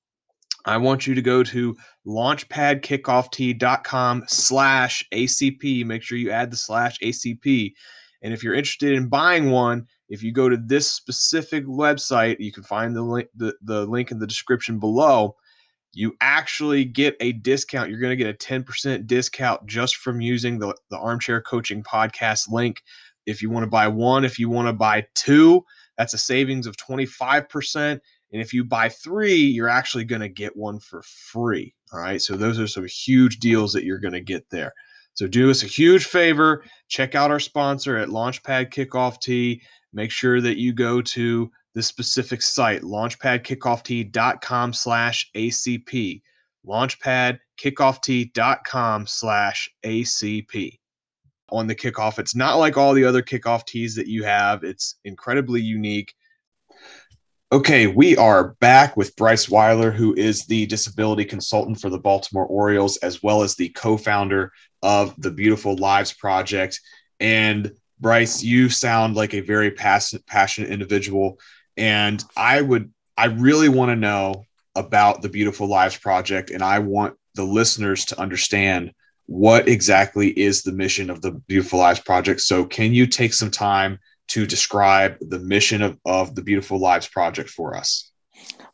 I 0.65 0.77
want 0.77 1.05
you 1.05 1.13
to 1.13 1.21
go 1.21 1.43
to 1.43 1.77
launchpadkickoff.com 2.07 4.23
slash 4.27 5.05
ACP. 5.13 5.85
Make 5.85 6.01
sure 6.01 6.17
you 6.17 6.31
add 6.31 6.51
the 6.51 6.57
slash 6.57 6.97
ACP. 6.99 7.73
And 8.23 8.33
if 8.33 8.43
you're 8.43 8.55
interested 8.55 8.93
in 8.93 9.07
buying 9.07 9.51
one, 9.51 9.85
if 10.09 10.21
you 10.21 10.31
go 10.31 10.49
to 10.49 10.57
this 10.57 10.91
specific 10.91 11.65
website, 11.65 12.37
you 12.39 12.51
can 12.51 12.63
find 12.63 12.95
the 12.95 13.01
link, 13.01 13.29
the, 13.35 13.55
the 13.61 13.85
link 13.85 14.11
in 14.11 14.19
the 14.19 14.27
description 14.27 14.79
below. 14.79 15.35
You 15.93 16.15
actually 16.21 16.85
get 16.85 17.15
a 17.21 17.31
discount. 17.31 17.89
You're 17.89 17.99
going 17.99 18.17
to 18.17 18.23
get 18.23 18.33
a 18.33 18.37
10% 18.37 19.07
discount 19.07 19.65
just 19.65 19.97
from 19.97 20.21
using 20.21 20.59
the, 20.59 20.75
the 20.89 20.97
Armchair 20.97 21.41
Coaching 21.41 21.83
Podcast 21.83 22.51
link. 22.51 22.81
If 23.25 23.41
you 23.41 23.49
want 23.49 23.63
to 23.63 23.69
buy 23.69 23.87
one, 23.87 24.25
if 24.25 24.37
you 24.37 24.49
want 24.49 24.67
to 24.67 24.73
buy 24.73 25.07
two, 25.15 25.63
that's 25.97 26.13
a 26.13 26.17
savings 26.17 26.67
of 26.67 26.77
25%. 26.77 27.99
And 28.31 28.41
if 28.41 28.53
you 28.53 28.65
buy 28.65 28.89
three, 28.89 29.37
you're 29.37 29.69
actually 29.69 30.03
going 30.03 30.21
to 30.21 30.29
get 30.29 30.57
one 30.57 30.79
for 30.79 31.01
free. 31.03 31.73
All 31.93 31.99
right. 31.99 32.21
So 32.21 32.35
those 32.35 32.59
are 32.59 32.67
some 32.67 32.85
huge 32.85 33.39
deals 33.39 33.71
that 33.73 33.85
you're 33.85 33.99
going 33.99 34.13
to 34.13 34.21
get 34.21 34.49
there. 34.49 34.73
So 35.15 35.27
do 35.27 35.49
us 35.49 35.63
a 35.63 35.67
huge 35.67 36.05
favor. 36.05 36.63
Check 36.89 37.15
out 37.15 37.31
our 37.31 37.39
sponsor 37.39 37.97
at 37.97 38.09
Launchpad 38.09 38.71
Kickoff 38.71 39.19
Tee. 39.19 39.63
Make 39.93 40.11
sure 40.11 40.41
that 40.41 40.57
you 40.57 40.73
go 40.73 41.01
to 41.01 41.49
the 41.73 41.81
specific 41.81 42.41
site, 42.41 42.81
launchpadkickoff.com 42.83 44.73
slash 44.73 45.31
ACP. 45.35 46.21
Launchpadkickoff.com 46.67 49.07
slash 49.07 49.69
ACP. 49.85 50.79
On 51.49 51.67
the 51.67 51.75
kickoff, 51.75 52.17
it's 52.17 52.35
not 52.35 52.55
like 52.55 52.75
all 52.75 52.93
the 52.93 53.05
other 53.05 53.21
kickoff 53.21 53.65
tees 53.65 53.95
that 53.95 54.07
you 54.07 54.23
have. 54.23 54.63
It's 54.63 54.95
incredibly 55.05 55.61
unique. 55.61 56.13
Okay, 57.55 57.87
we 57.87 58.17
are 58.17 58.49
back 58.59 58.97
with 58.97 59.15
Bryce 59.15 59.47
Weiler, 59.47 59.89
who 59.89 60.13
is 60.13 60.45
the 60.45 60.65
disability 60.65 61.23
consultant 61.23 61.79
for 61.79 61.89
the 61.89 61.97
Baltimore 61.97 62.45
Orioles, 62.45 62.97
as 62.97 63.23
well 63.23 63.43
as 63.43 63.55
the 63.55 63.69
co 63.69 63.95
founder 63.95 64.51
of 64.83 65.15
the 65.17 65.31
Beautiful 65.31 65.77
Lives 65.77 66.11
Project. 66.11 66.81
And 67.21 67.71
Bryce, 68.01 68.43
you 68.43 68.67
sound 68.67 69.15
like 69.15 69.33
a 69.33 69.39
very 69.39 69.71
passionate, 69.71 70.27
passionate 70.27 70.69
individual. 70.69 71.39
And 71.77 72.21
I 72.35 72.59
would, 72.59 72.91
I 73.15 73.27
really 73.27 73.69
want 73.69 73.87
to 73.87 73.95
know 73.95 74.43
about 74.75 75.21
the 75.21 75.29
Beautiful 75.29 75.69
Lives 75.69 75.95
Project. 75.95 76.49
And 76.49 76.61
I 76.61 76.79
want 76.79 77.15
the 77.35 77.45
listeners 77.45 78.03
to 78.07 78.19
understand 78.19 78.91
what 79.27 79.69
exactly 79.69 80.27
is 80.27 80.63
the 80.63 80.73
mission 80.73 81.09
of 81.09 81.21
the 81.21 81.31
Beautiful 81.31 81.79
Lives 81.79 82.01
Project. 82.01 82.41
So, 82.41 82.65
can 82.65 82.93
you 82.93 83.07
take 83.07 83.33
some 83.33 83.49
time 83.49 83.99
to 84.29 84.45
describe 84.45 85.17
the 85.21 85.39
mission 85.39 85.81
of, 85.81 85.97
of 86.05 86.35
the 86.35 86.41
Beautiful 86.41 86.79
Lives 86.79 87.07
Project 87.07 87.49
for 87.49 87.75
us? 87.75 88.11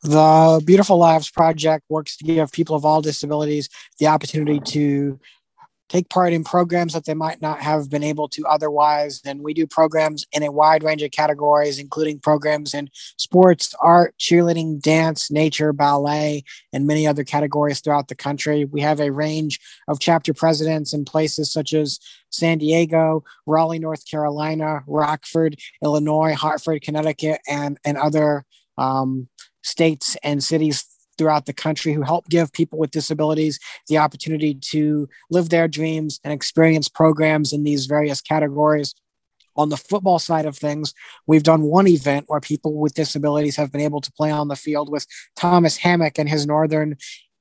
The 0.04 0.62
Beautiful 0.66 0.98
Lives 0.98 1.30
Project 1.30 1.86
works 1.90 2.18
to 2.18 2.24
give 2.24 2.52
people 2.52 2.76
of 2.76 2.86
all 2.86 3.02
disabilities 3.02 3.70
the 4.00 4.08
opportunity 4.08 4.60
to 4.72 5.20
take 5.92 6.08
part 6.08 6.32
in 6.32 6.42
programs 6.42 6.94
that 6.94 7.04
they 7.04 7.14
might 7.14 7.42
not 7.42 7.60
have 7.60 7.90
been 7.90 8.02
able 8.02 8.30
to 8.30 8.46
otherwise. 8.48 9.20
And 9.26 9.42
we 9.42 9.54
do 9.54 9.68
programs 9.68 10.26
in 10.32 10.42
a 10.42 10.50
wide 10.50 10.84
range 10.84 11.02
of 11.02 11.12
categories, 11.12 11.80
including 11.80 12.20
programs 12.20 12.74
in 12.74 12.90
sports, 13.18 13.76
art, 13.82 14.16
cheerleading, 14.18 14.82
dance, 14.82 15.30
nature, 15.30 15.74
ballet, 15.74 16.46
and 16.72 16.88
many 16.88 17.06
other 17.06 17.26
categories 17.26 17.82
throughout 17.82 18.08
the 18.08 18.16
country. 18.16 18.64
We 18.64 18.80
have 18.80 19.02
a 19.02 19.12
range 19.12 19.60
of 19.90 20.00
chapter 20.00 20.34
presidents 20.34 20.94
in 20.94 21.04
places 21.04 21.52
such 21.52 21.74
as 21.74 22.00
San 22.30 22.60
Diego, 22.60 23.26
Raleigh, 23.46 23.80
North 23.80 24.10
Carolina, 24.10 24.84
Rockford, 24.88 25.58
Illinois, 25.84 26.34
Hartford, 26.36 26.84
Connecticut, 26.84 27.42
and, 27.50 27.78
and 27.84 27.98
other 27.98 28.46
um, 28.78 29.28
states 29.62 30.16
and 30.24 30.42
cities 30.42 30.86
throughout 31.18 31.46
the 31.46 31.54
country 31.54 31.94
who 31.94 32.02
help 32.02 32.28
give 32.30 32.52
people 32.54 32.80
with 32.80 32.92
disabilities 32.92 33.60
the 33.88 33.98
opportunity 33.98 34.56
to 34.56 35.08
live 35.30 35.50
their 35.50 35.68
dreams 35.68 36.20
and 36.24 36.34
experience 36.34 36.90
programs 36.90 37.54
in 37.54 37.64
these 37.64 37.86
various 37.86 38.22
categories. 38.22 38.96
On 39.58 39.70
the 39.70 39.78
football 39.78 40.18
side 40.18 40.46
of 40.46 40.58
things, 40.58 40.94
we've 41.28 41.44
done 41.44 41.64
one 41.64 41.88
event 41.88 42.26
where 42.28 42.40
people 42.40 42.74
with 42.76 42.94
disabilities 42.94 43.58
have 43.58 43.72
been 43.72 43.82
able 43.82 44.02
to 44.02 44.12
play 44.14 44.32
on 44.32 44.48
the 44.48 44.56
field 44.56 44.90
with 44.90 45.06
Thomas 45.36 45.78
Hammock 45.78 46.18
and 46.18 46.30
his 46.30 46.48
Northern 46.48 46.96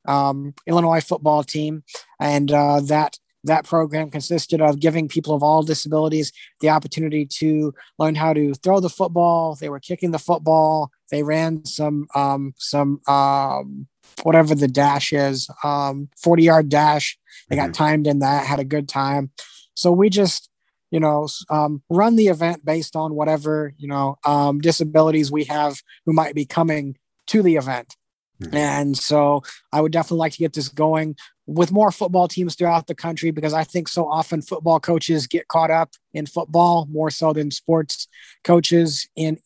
um, 0.07 0.55
Illinois 0.67 1.01
football 1.01 1.45
team. 1.45 1.85
And 2.19 2.51
uh, 2.51 2.81
that 2.87 3.19
that 3.45 3.65
program 3.65 4.11
consisted 4.11 4.61
of 4.61 4.81
giving 4.81 5.09
people 5.09 5.35
of 5.35 5.43
all 5.43 5.63
disabilities 5.63 6.33
the 6.61 6.69
opportunity 6.69 7.25
to 7.25 7.73
learn 7.99 8.15
how 8.15 8.33
to 8.33 8.53
throw 8.55 8.81
the 8.81 8.91
football. 8.91 9.55
They 9.55 9.71
were 9.71 9.81
kicking 9.81 10.11
the 10.11 10.19
football. 10.19 10.91
They 11.11 11.23
ran 11.23 11.65
some 11.65 12.07
um, 12.15 12.55
some 12.57 13.01
um, 13.07 13.89
whatever 14.23 14.55
the 14.55 14.69
dash 14.69 15.13
is, 15.13 15.49
um, 15.65 16.09
40 16.17 16.43
yard 16.43 16.69
dash. 16.69 17.19
They 17.49 17.57
got 17.57 17.71
mm-hmm. 17.71 17.73
timed 17.73 18.07
in 18.07 18.21
that, 18.21 18.47
had 18.47 18.61
a 18.61 18.65
good 18.65 18.89
time. 18.89 19.31
So 19.75 19.93
we 19.93 20.11
just, 20.11 20.49
you 20.91 21.01
know, 21.01 21.29
um, 21.49 21.83
run 21.89 22.17
the 22.17 22.29
event 22.29 22.65
based 22.65 22.97
on 22.97 23.15
whatever, 23.15 23.75
you 23.79 23.89
know, 23.89 24.17
um, 24.25 24.61
disabilities 24.61 25.31
we 25.31 25.45
have 25.45 25.81
who 26.07 26.13
might 26.13 26.35
be 26.35 26.45
coming 26.45 26.97
to 27.29 27.43
the 27.43 27.57
event. 27.57 27.97
Mm-hmm. 28.43 28.57
And 28.57 28.99
so 28.99 29.43
I 29.73 29.81
would 29.81 29.93
definitely 29.93 30.19
like 30.19 30.33
to 30.33 30.39
get 30.39 30.55
this 30.55 30.69
going 30.69 31.17
with 31.51 31.73
more 31.73 31.91
football 31.91 32.29
teams 32.29 32.55
throughout 32.55 32.87
the 32.87 32.95
country 32.95 33.33
because 33.33 33.53
I 33.53 33.65
think 33.65 33.89
so 33.89 34.09
often 34.09 34.41
football 34.41 34.79
coaches 34.79 35.27
get 35.27 35.49
caught 35.49 35.71
up 35.71 35.91
in 36.15 36.27
football 36.27 36.87
more 36.93 37.11
so 37.11 37.33
than 37.33 37.51
sports 37.51 38.07
coaches 38.45 39.09
in 39.17 39.37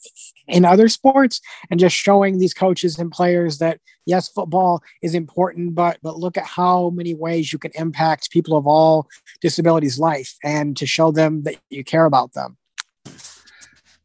in 0.47 0.67
other 0.67 0.89
sports 0.89 1.41
and 1.71 1.81
just 1.81 1.97
showing 1.97 2.39
these 2.39 2.53
coaches 2.53 2.99
and 2.99 3.11
players 3.11 3.57
that 3.59 3.81
yes 4.05 4.29
football 4.29 4.83
is 5.03 5.15
important 5.15 5.75
but 5.75 5.97
but 6.03 6.19
look 6.19 6.37
at 6.37 6.45
how 6.45 6.91
many 6.91 7.15
ways 7.15 7.55
you 7.55 7.59
can 7.59 7.73
impact 7.75 8.31
people 8.31 8.55
of 8.55 8.67
all 8.67 9.09
disabilities 9.41 9.99
life 9.99 10.37
and 10.45 10.77
to 10.77 10.87
show 10.87 11.11
them 11.11 11.43
that 11.45 11.57
you 11.71 11.83
care 11.83 12.05
about 12.05 12.35
them. 12.35 12.59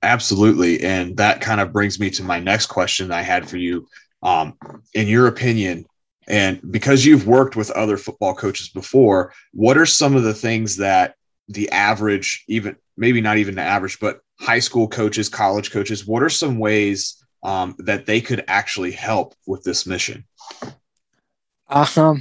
Absolutely. 0.01 0.81
And 0.81 1.17
that 1.17 1.41
kind 1.41 1.59
of 1.59 1.73
brings 1.73 1.99
me 1.99 2.09
to 2.11 2.23
my 2.23 2.39
next 2.39 2.67
question 2.67 3.11
i 3.11 3.21
had 3.21 3.49
for 3.49 3.57
you. 3.57 3.87
Um, 4.23 4.57
in 4.93 5.07
your 5.07 5.27
opinion 5.27 5.85
and 6.29 6.59
because 6.71 7.05
you've 7.05 7.27
worked 7.27 7.55
with 7.55 7.71
other 7.71 7.97
football 7.97 8.35
coaches 8.35 8.69
before, 8.69 9.33
what 9.51 9.77
are 9.77 9.85
some 9.85 10.15
of 10.15 10.23
the 10.23 10.33
things 10.33 10.77
that 10.77 11.15
the 11.47 11.69
average, 11.71 12.45
even 12.47 12.75
maybe 12.95 13.19
not 13.19 13.37
even 13.37 13.55
the 13.55 13.61
average, 13.61 13.99
but 13.99 14.19
high 14.39 14.59
school 14.59 14.87
coaches, 14.87 15.27
college 15.27 15.71
coaches, 15.71 16.05
what 16.05 16.21
are 16.21 16.29
some 16.29 16.59
ways 16.59 17.25
um, 17.41 17.75
that 17.79 18.05
they 18.05 18.21
could 18.21 18.43
actually 18.47 18.91
help 18.91 19.33
with 19.47 19.63
this 19.63 19.87
mission? 19.87 20.23
Um, 21.69 22.19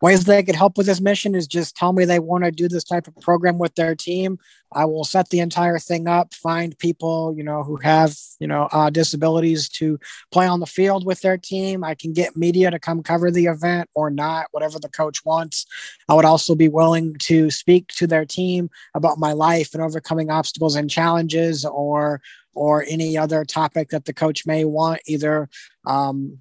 ways 0.00 0.24
they 0.24 0.42
could 0.42 0.54
help 0.54 0.78
with 0.78 0.86
this 0.86 1.00
mission 1.00 1.34
is 1.34 1.46
just 1.46 1.76
tell 1.76 1.92
me 1.92 2.04
they 2.04 2.18
want 2.18 2.44
to 2.44 2.50
do 2.50 2.68
this 2.68 2.84
type 2.84 3.06
of 3.06 3.16
program 3.16 3.58
with 3.58 3.74
their 3.74 3.94
team. 3.94 4.38
I 4.72 4.84
will 4.84 5.04
set 5.04 5.30
the 5.30 5.40
entire 5.40 5.78
thing 5.78 6.08
up, 6.08 6.34
find 6.34 6.78
people, 6.78 7.34
you 7.36 7.44
know, 7.44 7.62
who 7.62 7.76
have, 7.76 8.16
you 8.38 8.46
know, 8.46 8.68
uh, 8.72 8.90
disabilities 8.90 9.68
to 9.70 9.98
play 10.32 10.46
on 10.46 10.60
the 10.60 10.66
field 10.66 11.06
with 11.06 11.20
their 11.20 11.38
team. 11.38 11.84
I 11.84 11.94
can 11.94 12.12
get 12.12 12.36
media 12.36 12.70
to 12.70 12.78
come 12.78 13.02
cover 13.02 13.30
the 13.30 13.46
event 13.46 13.88
or 13.94 14.10
not, 14.10 14.46
whatever 14.50 14.78
the 14.78 14.88
coach 14.88 15.24
wants. 15.24 15.66
I 16.08 16.14
would 16.14 16.24
also 16.24 16.54
be 16.54 16.68
willing 16.68 17.16
to 17.20 17.50
speak 17.50 17.88
to 17.94 18.06
their 18.06 18.24
team 18.24 18.68
about 18.94 19.18
my 19.18 19.32
life 19.32 19.74
and 19.74 19.82
overcoming 19.82 20.30
obstacles 20.30 20.76
and 20.76 20.90
challenges 20.90 21.64
or 21.64 22.20
or 22.56 22.84
any 22.88 23.18
other 23.18 23.44
topic 23.44 23.88
that 23.90 24.04
the 24.04 24.12
coach 24.12 24.46
may 24.46 24.64
want, 24.64 25.00
either 25.06 25.48
um, 25.86 26.38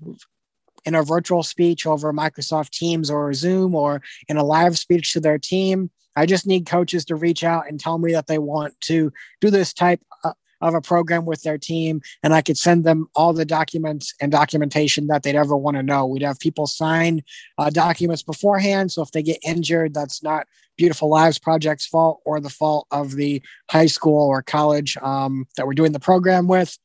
in 0.85 0.95
a 0.95 1.03
virtual 1.03 1.43
speech 1.43 1.85
over 1.85 2.13
Microsoft 2.13 2.71
Teams 2.71 3.09
or 3.09 3.33
Zoom 3.33 3.75
or 3.75 4.01
in 4.27 4.37
a 4.37 4.43
live 4.43 4.77
speech 4.77 5.13
to 5.13 5.19
their 5.19 5.37
team. 5.37 5.89
I 6.15 6.25
just 6.25 6.45
need 6.45 6.65
coaches 6.65 7.05
to 7.05 7.15
reach 7.15 7.43
out 7.43 7.67
and 7.67 7.79
tell 7.79 7.97
me 7.97 8.11
that 8.13 8.27
they 8.27 8.37
want 8.37 8.79
to 8.81 9.11
do 9.41 9.49
this 9.49 9.73
type 9.73 10.01
uh, 10.23 10.33
of 10.61 10.73
a 10.73 10.81
program 10.81 11.25
with 11.25 11.43
their 11.43 11.57
team, 11.57 12.01
and 12.23 12.33
I 12.33 12.41
could 12.41 12.57
send 12.57 12.85
them 12.85 13.07
all 13.15 13.33
the 13.33 13.45
documents 13.45 14.13
and 14.21 14.31
documentation 14.31 15.07
that 15.07 15.23
they'd 15.23 15.35
ever 15.35 15.57
want 15.57 15.75
to 15.75 15.83
know. 15.83 16.05
We'd 16.05 16.21
have 16.21 16.39
people 16.39 16.67
sign 16.67 17.21
uh, 17.57 17.69
documents 17.69 18.23
beforehand, 18.23 18.91
so 18.91 19.01
if 19.01 19.11
they 19.11 19.23
get 19.23 19.39
injured, 19.43 19.93
that's 19.93 20.23
not 20.23 20.47
Beautiful 20.77 21.09
Lives 21.09 21.37
Project's 21.37 21.85
fault 21.85 22.21
or 22.25 22.39
the 22.39 22.49
fault 22.49 22.87
of 22.91 23.11
the 23.11 23.41
high 23.69 23.85
school 23.85 24.27
or 24.27 24.41
college 24.41 24.97
um, 24.97 25.47
that 25.57 25.67
we're 25.67 25.73
doing 25.73 25.91
the 25.91 25.99
program 25.99 26.47
with. 26.47 26.77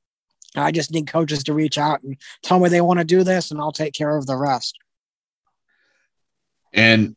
I 0.59 0.71
just 0.71 0.93
need 0.93 1.07
coaches 1.07 1.45
to 1.45 1.55
reach 1.55 1.79
out 1.79 2.03
and 2.03 2.17
tell 2.43 2.61
me 2.61 2.69
they 2.69 2.81
want 2.81 2.99
to 2.99 3.05
do 3.05 3.25
this, 3.25 3.51
and 3.51 3.61
I'll 3.61 3.73
take 3.73 3.95
care 3.95 4.17
of 4.17 4.27
the 4.27 4.37
rest. 4.37 4.79
And 6.73 7.17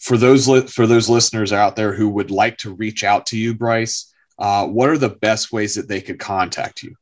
for 0.00 0.16
those 0.16 0.48
li- 0.48 0.66
for 0.66 0.86
those 0.86 1.08
listeners 1.08 1.52
out 1.52 1.76
there 1.76 1.92
who 1.92 2.08
would 2.08 2.30
like 2.30 2.58
to 2.58 2.74
reach 2.74 3.04
out 3.04 3.26
to 3.26 3.38
you, 3.38 3.54
Bryce, 3.54 4.12
uh, 4.38 4.66
what 4.66 4.88
are 4.88 4.98
the 4.98 5.10
best 5.10 5.52
ways 5.52 5.74
that 5.74 5.88
they 5.88 6.00
could 6.00 6.18
contact 6.18 6.82
you? 6.82 6.94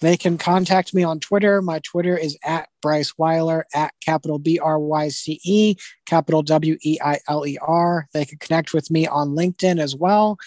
They 0.00 0.16
can 0.16 0.38
contact 0.38 0.94
me 0.94 1.02
on 1.02 1.18
Twitter. 1.18 1.60
My 1.60 1.80
Twitter 1.80 2.16
is 2.16 2.38
at 2.44 2.68
Bryce 2.80 3.18
Weiler 3.18 3.66
at 3.74 3.92
capital 4.04 4.38
B 4.38 4.58
R 4.58 4.78
Y 4.78 5.08
C 5.08 5.40
E, 5.44 5.74
capital 6.06 6.42
W 6.42 6.78
E 6.82 6.98
I 7.02 7.18
L 7.28 7.46
E 7.46 7.58
R. 7.60 8.08
They 8.12 8.24
could 8.24 8.40
connect 8.40 8.72
with 8.72 8.90
me 8.90 9.06
on 9.06 9.30
LinkedIn 9.30 9.80
as 9.80 9.96
well. 9.96 10.38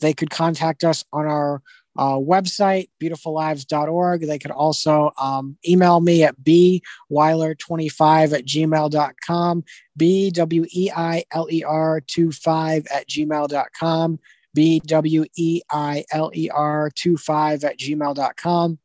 They 0.00 0.12
could 0.12 0.30
contact 0.30 0.84
us 0.84 1.04
on 1.12 1.26
our 1.26 1.62
uh, 1.98 2.16
website, 2.16 2.88
beautifullives.org. 3.00 4.22
They 4.22 4.38
could 4.38 4.50
also 4.50 5.12
um, 5.18 5.56
email 5.66 6.00
me 6.00 6.24
at 6.24 6.38
bweiler25 6.40 8.32
at 8.32 8.46
gmail.com, 8.46 9.64
B 9.96 10.30
W 10.30 10.66
E 10.70 10.90
I 10.94 11.24
L 11.32 11.48
E 11.50 11.64
R 11.64 12.00
25 12.00 12.86
at 12.86 13.08
gmail.com, 13.08 14.18
B 14.54 14.80
W 14.80 15.24
E 15.36 15.62
I 15.70 16.04
L 16.10 16.30
E 16.34 16.50
R 16.50 16.90
25 16.90 17.64
at 17.64 17.78
gmail.com. 17.78 18.78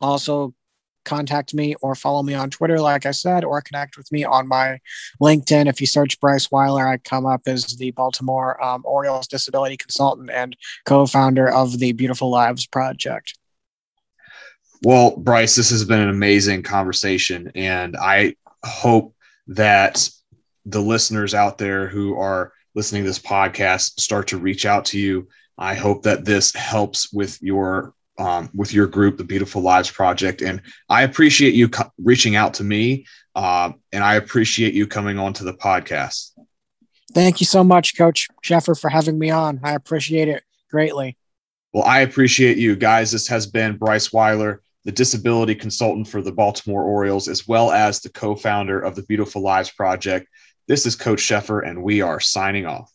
Also, 0.00 0.54
contact 1.08 1.54
me 1.54 1.74
or 1.80 1.94
follow 1.94 2.22
me 2.22 2.34
on 2.34 2.50
Twitter, 2.50 2.78
like 2.78 3.06
I 3.06 3.12
said, 3.12 3.44
or 3.44 3.60
connect 3.60 3.96
with 3.96 4.10
me 4.12 4.24
on 4.24 4.46
my 4.46 4.78
LinkedIn. 5.20 5.66
If 5.66 5.80
you 5.80 5.86
search 5.86 6.20
Bryce 6.20 6.50
Weiler, 6.50 6.86
I 6.86 6.98
come 6.98 7.26
up 7.26 7.42
as 7.46 7.76
the 7.76 7.90
Baltimore 7.92 8.62
um, 8.62 8.82
Orioles 8.84 9.26
disability 9.26 9.76
consultant 9.76 10.30
and 10.30 10.56
co 10.84 11.06
founder 11.06 11.48
of 11.48 11.78
the 11.78 11.92
Beautiful 11.92 12.30
Lives 12.30 12.66
Project. 12.66 13.38
Well, 14.82 15.16
Bryce, 15.16 15.56
this 15.56 15.70
has 15.70 15.84
been 15.84 16.00
an 16.00 16.10
amazing 16.10 16.62
conversation, 16.62 17.50
and 17.54 17.96
I 17.96 18.36
hope 18.64 19.14
that 19.48 20.08
the 20.66 20.80
listeners 20.80 21.34
out 21.34 21.58
there 21.58 21.88
who 21.88 22.16
are 22.16 22.52
listening 22.74 23.02
to 23.02 23.08
this 23.08 23.18
podcast 23.18 23.98
start 23.98 24.28
to 24.28 24.38
reach 24.38 24.66
out 24.66 24.84
to 24.86 24.98
you. 24.98 25.28
I 25.56 25.74
hope 25.74 26.02
that 26.02 26.24
this 26.24 26.54
helps 26.54 27.12
with 27.12 27.42
your 27.42 27.94
um, 28.18 28.50
with 28.54 28.72
your 28.72 28.86
group, 28.86 29.16
the 29.16 29.24
Beautiful 29.24 29.62
Lives 29.62 29.90
Project, 29.90 30.42
and 30.42 30.60
I 30.88 31.02
appreciate 31.02 31.54
you 31.54 31.68
co- 31.68 31.92
reaching 31.98 32.36
out 32.36 32.54
to 32.54 32.64
me, 32.64 33.06
uh, 33.34 33.72
and 33.92 34.02
I 34.02 34.16
appreciate 34.16 34.74
you 34.74 34.86
coming 34.86 35.18
on 35.18 35.32
to 35.34 35.44
the 35.44 35.54
podcast. 35.54 36.32
Thank 37.14 37.40
you 37.40 37.46
so 37.46 37.64
much, 37.64 37.96
Coach 37.96 38.28
Sheffer, 38.44 38.78
for 38.78 38.90
having 38.90 39.18
me 39.18 39.30
on. 39.30 39.60
I 39.62 39.72
appreciate 39.72 40.28
it 40.28 40.42
greatly. 40.70 41.16
Well, 41.72 41.84
I 41.84 42.00
appreciate 42.00 42.58
you 42.58 42.76
guys. 42.76 43.12
This 43.12 43.28
has 43.28 43.46
been 43.46 43.76
Bryce 43.76 44.12
Weiler, 44.12 44.62
the 44.84 44.92
disability 44.92 45.54
consultant 45.54 46.08
for 46.08 46.22
the 46.22 46.32
Baltimore 46.32 46.82
Orioles, 46.82 47.28
as 47.28 47.46
well 47.46 47.70
as 47.70 48.00
the 48.00 48.10
co 48.10 48.34
founder 48.34 48.80
of 48.80 48.94
the 48.94 49.02
Beautiful 49.02 49.42
Lives 49.42 49.70
Project. 49.70 50.28
This 50.66 50.86
is 50.86 50.96
Coach 50.96 51.20
Sheffer, 51.20 51.66
and 51.66 51.82
we 51.82 52.02
are 52.02 52.20
signing 52.20 52.66
off. 52.66 52.92